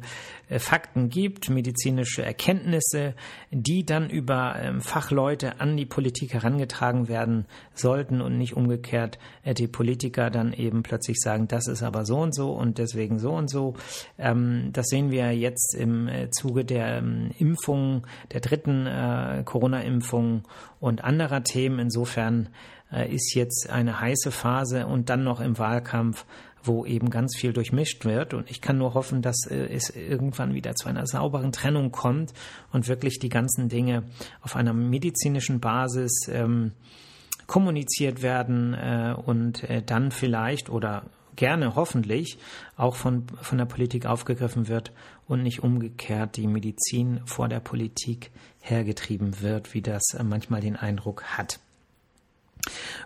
äh, 0.49 0.59
Fakten 0.59 1.09
gibt, 1.09 1.49
medizinische 1.49 2.23
Erkenntnisse, 2.23 3.13
die 3.51 3.85
dann 3.85 4.09
über 4.09 4.55
ähm, 4.59 4.81
Fachleute 4.81 5.59
an 5.59 5.77
die 5.77 5.85
Politik 5.85 6.33
herangetragen 6.33 7.07
werden 7.07 7.45
sollten 7.73 8.21
und 8.21 8.37
nicht 8.37 8.55
umgekehrt 8.55 9.19
äh, 9.43 9.53
die 9.53 9.67
Politiker 9.67 10.29
dann 10.29 10.53
eben 10.53 10.83
plötzlich 10.83 11.17
sagen, 11.19 11.47
das 11.47 11.67
ist 11.67 11.83
aber 11.83 12.05
so 12.05 12.17
und 12.17 12.33
so 12.33 12.51
und 12.51 12.77
deswegen 12.77 13.19
so 13.19 13.31
und 13.31 13.49
so. 13.49 13.75
Ähm, 14.17 14.69
das 14.73 14.87
sehen 14.87 15.11
wir 15.11 15.31
jetzt 15.31 15.75
im 15.75 16.07
äh, 16.07 16.29
Zuge 16.31 16.65
der 16.65 16.97
ähm, 16.97 17.31
Impfung, 17.37 18.07
der 18.31 18.41
dritten 18.41 18.87
äh, 18.87 19.43
Corona-Impfung 19.45 20.43
und 20.79 21.03
anderer 21.03 21.43
Themen. 21.43 21.79
Insofern 21.79 22.49
äh, 22.91 23.13
ist 23.13 23.33
jetzt 23.35 23.69
eine 23.69 23.99
heiße 23.99 24.31
Phase 24.31 24.87
und 24.87 25.09
dann 25.09 25.23
noch 25.23 25.41
im 25.41 25.57
Wahlkampf 25.57 26.25
wo 26.67 26.85
eben 26.85 27.09
ganz 27.09 27.35
viel 27.37 27.53
durchmischt 27.53 28.05
wird. 28.05 28.33
Und 28.33 28.49
ich 28.49 28.61
kann 28.61 28.77
nur 28.77 28.93
hoffen, 28.93 29.21
dass 29.21 29.45
äh, 29.49 29.67
es 29.67 29.89
irgendwann 29.89 30.53
wieder 30.53 30.75
zu 30.75 30.87
einer 30.87 31.07
sauberen 31.07 31.51
Trennung 31.51 31.91
kommt 31.91 32.33
und 32.71 32.87
wirklich 32.87 33.19
die 33.19 33.29
ganzen 33.29 33.69
Dinge 33.69 34.03
auf 34.41 34.55
einer 34.55 34.73
medizinischen 34.73 35.59
Basis 35.59 36.27
ähm, 36.29 36.71
kommuniziert 37.47 38.21
werden 38.21 38.73
äh, 38.73 39.15
und 39.15 39.63
äh, 39.69 39.81
dann 39.81 40.11
vielleicht 40.11 40.69
oder 40.69 41.03
gerne 41.35 41.75
hoffentlich 41.75 42.37
auch 42.77 42.95
von, 42.95 43.27
von 43.41 43.57
der 43.57 43.65
Politik 43.65 44.05
aufgegriffen 44.05 44.67
wird 44.67 44.91
und 45.27 45.43
nicht 45.43 45.63
umgekehrt 45.63 46.37
die 46.37 46.47
Medizin 46.47 47.21
vor 47.25 47.47
der 47.47 47.59
Politik 47.59 48.31
hergetrieben 48.61 49.41
wird, 49.41 49.73
wie 49.73 49.81
das 49.81 50.13
äh, 50.17 50.23
manchmal 50.23 50.61
den 50.61 50.75
Eindruck 50.75 51.23
hat. 51.23 51.59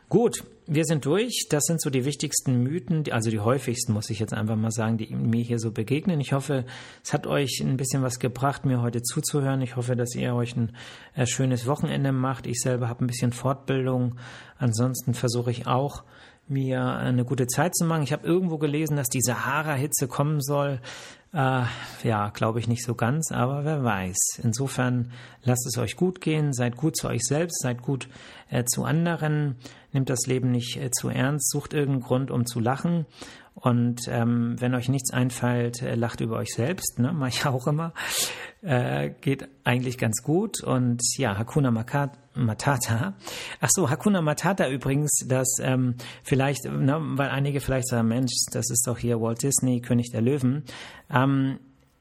Gut, 0.08 0.43
wir 0.65 0.86
sind 0.86 1.06
durch. 1.06 1.48
Das 1.50 1.63
sind 1.63 1.82
so 1.82 1.89
die 1.89 2.06
wichtigsten 2.06 2.62
Mythen, 2.62 3.04
also 3.12 3.30
die 3.30 3.39
häufigsten, 3.39 3.93
muss 3.93 4.10
ich 4.10 4.19
jetzt 4.19 4.34
einfach 4.34 4.56
mal 4.56 4.72
sagen, 4.72 4.98
die 4.98 5.13
mir 5.13 5.43
hier 5.43 5.60
so 5.60 5.72
begegnen. 5.72 6.19
Ich 6.19 6.34
hoffe, 6.34 6.65
es 7.04 7.13
hat 7.13 7.28
euch 7.28 7.60
ein 7.62 7.78
bisschen 7.78 8.04
was 8.04 8.19
gebracht, 8.19 8.65
mir 8.65 8.82
heute 8.82 9.02
zuzuhören. 9.02 9.62
Ich 9.62 9.76
hoffe, 9.76 9.95
dass 9.95 10.15
ihr 10.15 10.36
euch 10.36 10.56
ein 10.56 10.76
äh, 11.15 11.26
schönes 11.26 11.65
Wochenende 11.65 12.12
macht. 12.12 12.48
Ich 12.48 12.60
selber 12.60 12.88
habe 12.88 13.04
ein 13.04 13.08
bisschen 13.08 13.34
Fortbildung. 13.34 14.15
Ansonsten 14.58 15.13
versuche 15.13 15.52
ich 15.52 15.67
auch, 15.67 16.04
mir 16.50 16.84
eine 16.84 17.26
gute 17.26 17.48
Zeit 17.48 17.76
zu 17.76 17.86
machen. 17.86 18.04
Ich 18.04 18.12
habe 18.12 18.26
irgendwo 18.26 18.58
gelesen, 18.58 18.98
dass 18.98 19.08
die 19.08 19.22
Sahara-Hitze 19.22 20.08
kommen 20.08 20.41
soll. 20.41 20.80
Äh, 21.32 21.63
ja, 22.04 22.30
glaube 22.34 22.60
ich 22.60 22.67
nicht 22.67 22.84
so 22.84 22.95
ganz, 22.95 23.32
aber 23.32 23.63
wer 23.63 23.84
weiß. 23.84 24.39
Insofern 24.43 25.12
lasst 25.43 25.67
es 25.67 25.78
euch 25.78 25.95
gut 25.95 26.22
gehen, 26.22 26.54
seid 26.54 26.76
gut 26.76 26.98
zu 26.98 27.08
euch 27.08 27.22
selbst, 27.22 27.62
seid 27.62 27.84
gut 27.84 28.10
äh, 28.50 28.64
zu 28.66 28.84
anderen, 28.84 29.56
nimmt 29.92 30.10
das 30.10 30.26
Leben 30.28 30.52
nicht 30.52 30.78
äh, 30.78 30.92
zu 30.92 31.10
ernst, 31.10 31.50
sucht 31.52 31.74
irgendeinen 31.74 32.04
Grund, 32.04 32.32
um 32.32 32.46
zu 32.46 32.60
lachen. 32.60 33.06
Und 33.56 34.02
ähm, 34.08 34.56
wenn 34.60 34.74
euch 34.74 34.88
nichts 34.88 35.12
einfällt, 35.12 35.82
äh, 35.82 35.96
lacht 35.96 36.22
über 36.22 36.38
euch 36.38 36.50
selbst, 36.50 36.98
ne? 36.98 37.12
Mach 37.16 37.28
ich 37.28 37.46
auch 37.46 37.68
immer. 37.68 37.94
Äh, 38.62 39.10
geht 39.22 39.48
eigentlich 39.64 39.98
ganz 39.98 40.24
gut. 40.24 40.64
Und 40.64 41.02
ja, 41.18 41.38
Hakuna 41.38 41.72
Matata. 41.72 43.14
Ach 43.60 43.70
so, 43.70 43.90
Hakuna 43.90 44.22
Matata 44.22 44.70
übrigens, 44.70 45.26
das 45.28 45.58
ähm, 45.62 45.96
vielleicht, 46.24 46.66
ne, 46.66 46.98
weil 47.02 47.30
einige 47.30 47.60
vielleicht 47.60 47.88
sagen, 47.90 48.08
Mensch, 48.08 48.32
das 48.52 48.70
ist 48.70 48.88
doch 48.88 48.98
hier 48.98 49.20
Walt 49.20 49.44
Disney, 49.44 49.82
König 49.82 50.12
der 50.12 50.22
Löwen. 50.22 50.64
Ähm, 51.10 51.60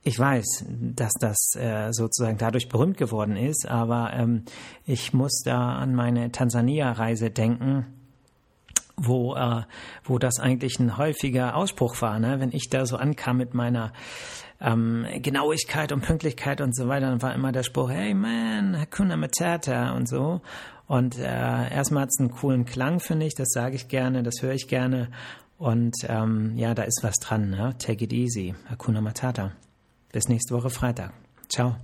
ich 0.08 0.18
weiß, 0.18 0.64
dass 0.68 1.12
das 1.20 1.54
äh, 1.56 1.92
sozusagen 1.92 2.38
dadurch 2.38 2.68
berühmt 2.68 2.96
geworden 2.96 3.36
ist, 3.36 3.68
aber 3.68 4.12
ähm, 4.14 4.44
ich 4.84 5.12
muss 5.12 5.42
da 5.44 5.76
an 5.76 5.94
meine 5.94 6.32
Tansania-Reise 6.32 7.30
denken 7.30 7.86
wo, 9.00 9.36
äh, 9.36 9.62
wo 10.02 10.18
das 10.18 10.40
eigentlich 10.40 10.80
ein 10.80 10.96
häufiger 10.96 11.54
Ausspruch 11.54 12.02
war. 12.02 12.18
Ne? 12.18 12.40
Wenn 12.40 12.50
ich 12.52 12.68
da 12.68 12.84
so 12.84 12.96
ankam 12.96 13.36
mit 13.36 13.54
meiner 13.54 13.92
ähm, 14.60 15.06
Genauigkeit 15.22 15.92
und 15.92 16.00
Pünktlichkeit 16.00 16.60
und 16.60 16.74
so 16.74 16.88
weiter, 16.88 17.06
dann 17.06 17.22
war 17.22 17.34
immer 17.34 17.52
der 17.52 17.62
Spruch, 17.62 17.90
hey 17.90 18.12
man, 18.12 18.76
Hakuna 18.76 19.16
Matata 19.16 19.92
und 19.92 20.08
so. 20.08 20.40
Und 20.88 21.18
äh, 21.18 21.22
erstmal 21.72 22.02
hat 22.02 22.08
es 22.08 22.18
einen 22.18 22.30
coolen 22.30 22.64
Klang, 22.64 22.98
finde 22.98 23.26
ich, 23.26 23.34
das 23.34 23.50
sage 23.50 23.76
ich 23.76 23.88
gerne, 23.88 24.22
das 24.22 24.42
höre 24.42 24.54
ich 24.54 24.66
gerne. 24.66 25.10
Und 25.58 25.94
ähm, 26.08 26.56
ja, 26.56 26.74
da 26.74 26.82
ist 26.82 27.00
was 27.02 27.16
dran, 27.16 27.50
ne? 27.50 27.74
Take 27.78 28.04
it 28.04 28.12
easy, 28.12 28.54
Hakuna 28.68 29.00
Matata. 29.00 29.52
Bis 30.12 30.28
nächste 30.28 30.54
Woche 30.54 30.70
Freitag. 30.70 31.12
Ciao. 31.48 31.76